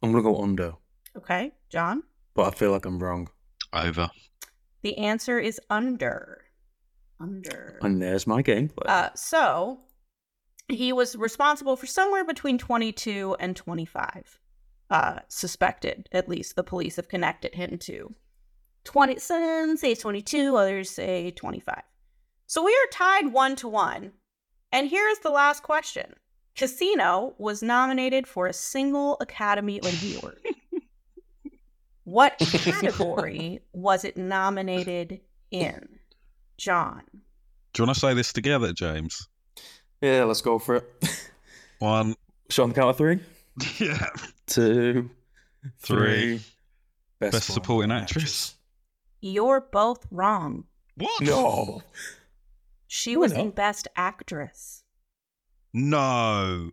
[0.02, 0.74] I'm going to go under,
[1.16, 2.04] Okay, John?
[2.34, 3.30] but I feel like I'm wrong.
[3.74, 4.10] Over.
[4.82, 6.44] The answer is under.
[7.20, 7.78] Under.
[7.82, 8.88] And there's my gameplay.
[8.88, 9.80] Uh, so
[10.68, 14.40] he was responsible for somewhere between 22 and 25
[14.90, 18.14] uh, suspected at least the police have connected him to
[18.86, 21.82] 20 some say 22 others say 25
[22.48, 24.14] so we are tied one to one
[24.72, 26.14] and here's the last question
[26.56, 30.40] casino was nominated for a single academy award
[32.04, 35.88] what category was it nominated in
[36.58, 37.02] john
[37.74, 39.28] Do you want to say this together, James?
[40.02, 41.30] yeah, let's go for it.
[41.80, 42.16] One.
[42.50, 43.20] So on the count of three,
[43.80, 44.08] Yeah.
[44.48, 45.10] two,
[45.80, 46.38] Three.
[46.38, 46.42] three.
[47.20, 48.56] Best supporting actress.
[49.22, 50.66] you're both wrong
[50.98, 51.22] What?
[51.22, 51.82] No.
[52.94, 53.40] She was no.
[53.40, 54.84] in Best Actress.
[55.74, 56.72] No.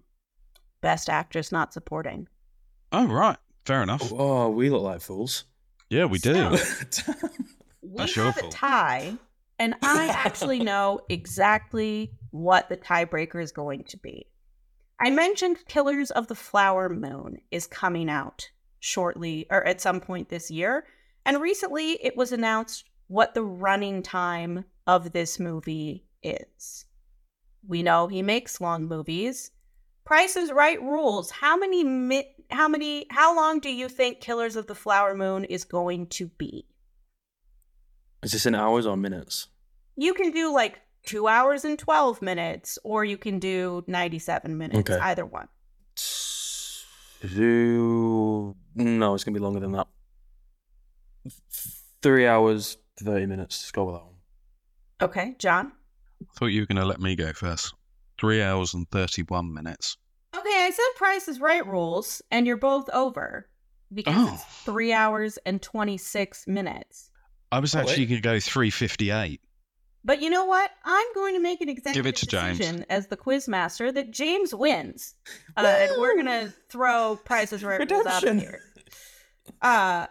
[0.80, 2.26] Best Actress not supporting.
[2.90, 3.36] Oh, right.
[3.64, 4.12] Fair enough.
[4.12, 5.44] Oh, oh we look like fools.
[5.90, 6.56] Yeah, we do.
[6.90, 7.14] So-
[7.82, 9.16] We That's have a tie,
[9.60, 14.26] and I actually know exactly what the tiebreaker is going to be.
[15.00, 18.50] I mentioned Killers of the Flower Moon is coming out
[18.80, 20.84] shortly or at some point this year,
[21.24, 26.84] and recently it was announced what the running time of this movie is.
[27.66, 29.50] We know he makes long movies.
[30.04, 31.30] Price is Right rules.
[31.30, 35.44] How many mi- how many how long do you think Killers of the Flower Moon
[35.44, 36.66] is going to be?
[38.22, 39.48] Is this in hours or minutes?
[39.96, 44.90] You can do like 2 hours and 12 minutes or you can do 97 minutes,
[44.90, 44.98] Okay.
[45.00, 45.48] either one.
[47.20, 48.54] Two.
[48.74, 49.88] No, it's gonna be longer than that.
[52.00, 53.60] Three hours, thirty minutes.
[53.62, 54.14] Let's go with that one.
[55.02, 55.72] Okay, John.
[56.36, 57.74] Thought you were going to let me go first.
[58.20, 59.96] Three hours and 31 minutes.
[60.36, 63.48] Okay, I said Price is Right rules and you're both over
[63.92, 64.72] because it's Oh.
[64.72, 67.10] 3 hours and 26 minutes.
[67.50, 68.08] I was actually wait.
[68.08, 69.40] going to go 358.
[70.04, 70.70] But you know what?
[70.84, 72.84] I'm going to make an executive Give it to James.
[72.88, 75.14] as the quiz master that James wins.
[75.56, 78.60] Uh, and we're going to throw prices right rules out of here.
[79.62, 80.06] Uh,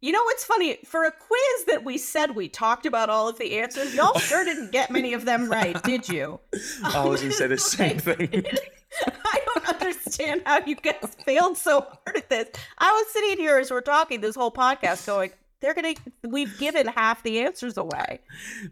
[0.00, 0.78] you know what's funny?
[0.84, 4.44] For a quiz that we said we talked about all of the answers, y'all sure
[4.44, 6.40] didn't get many of them right, did you?
[6.84, 8.44] I was gonna say the same thing.
[9.24, 12.48] I don't understand how you guys failed so hard at this.
[12.78, 15.30] I was sitting here as we're talking this whole podcast going,
[15.60, 18.20] they're going to, we've given half the answers away.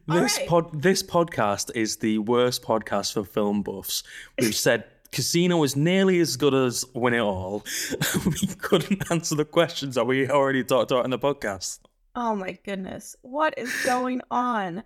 [0.07, 0.49] This right.
[0.49, 4.03] pod, this podcast is the worst podcast for film buffs.
[4.41, 7.65] We've said Casino is nearly as good as Win It All.
[8.27, 11.81] we couldn't answer the questions that we already talked about in the podcast.
[12.15, 13.17] Oh my goodness.
[13.23, 14.83] What is going on?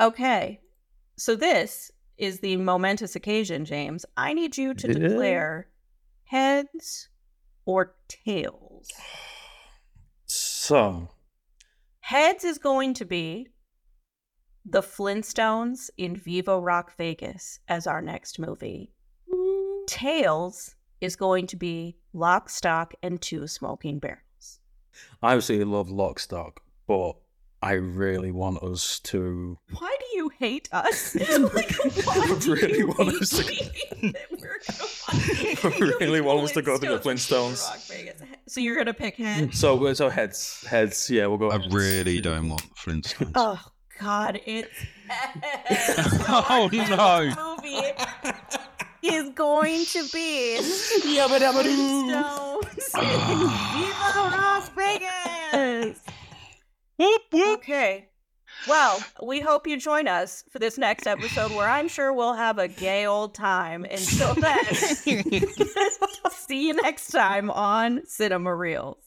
[0.00, 0.60] Okay.
[1.16, 4.04] So this is the momentous occasion, James.
[4.16, 5.68] I need you to declare
[6.24, 7.08] heads
[7.64, 8.90] or tails.
[10.26, 11.08] So,
[12.02, 13.48] Heads is going to be
[14.64, 18.92] the Flintstones in Viva Rock Vegas as our next movie.
[19.86, 24.60] Tails is going to be Lock, Stock, and Two Smoking Barrels.
[25.22, 27.14] I absolutely love Lock, Stock, but
[27.62, 29.56] I really want us to.
[29.78, 31.14] Why do you hate us?
[31.54, 31.72] like,
[32.04, 33.46] why I do really you want hate us to-
[34.02, 34.58] me that we're
[35.70, 37.64] gonna I really want us to go to the Flintstones.
[37.64, 37.70] Flintstones.
[37.70, 38.22] Rock Vegas.
[38.48, 39.54] So you're gonna pick head?
[39.54, 41.08] So uh, so heads heads.
[41.08, 41.50] Yeah, we'll go.
[41.50, 41.72] I heads.
[41.72, 43.32] really don't want Flintstones.
[43.34, 43.60] Oh
[44.00, 44.68] God, it's
[46.28, 47.56] Oh, no.
[47.56, 47.92] movie
[49.02, 50.58] is going to be
[51.16, 52.60] Yabba dabba doo.
[53.74, 56.00] Viva Las Vegas!
[56.96, 57.58] whoop whoop.
[57.58, 58.08] Okay.
[58.68, 62.58] Well, we hope you join us for this next episode where I'm sure we'll have
[62.58, 63.84] a gay old time.
[63.84, 64.64] Until then,
[66.30, 68.98] see you next time on Cinema Reels.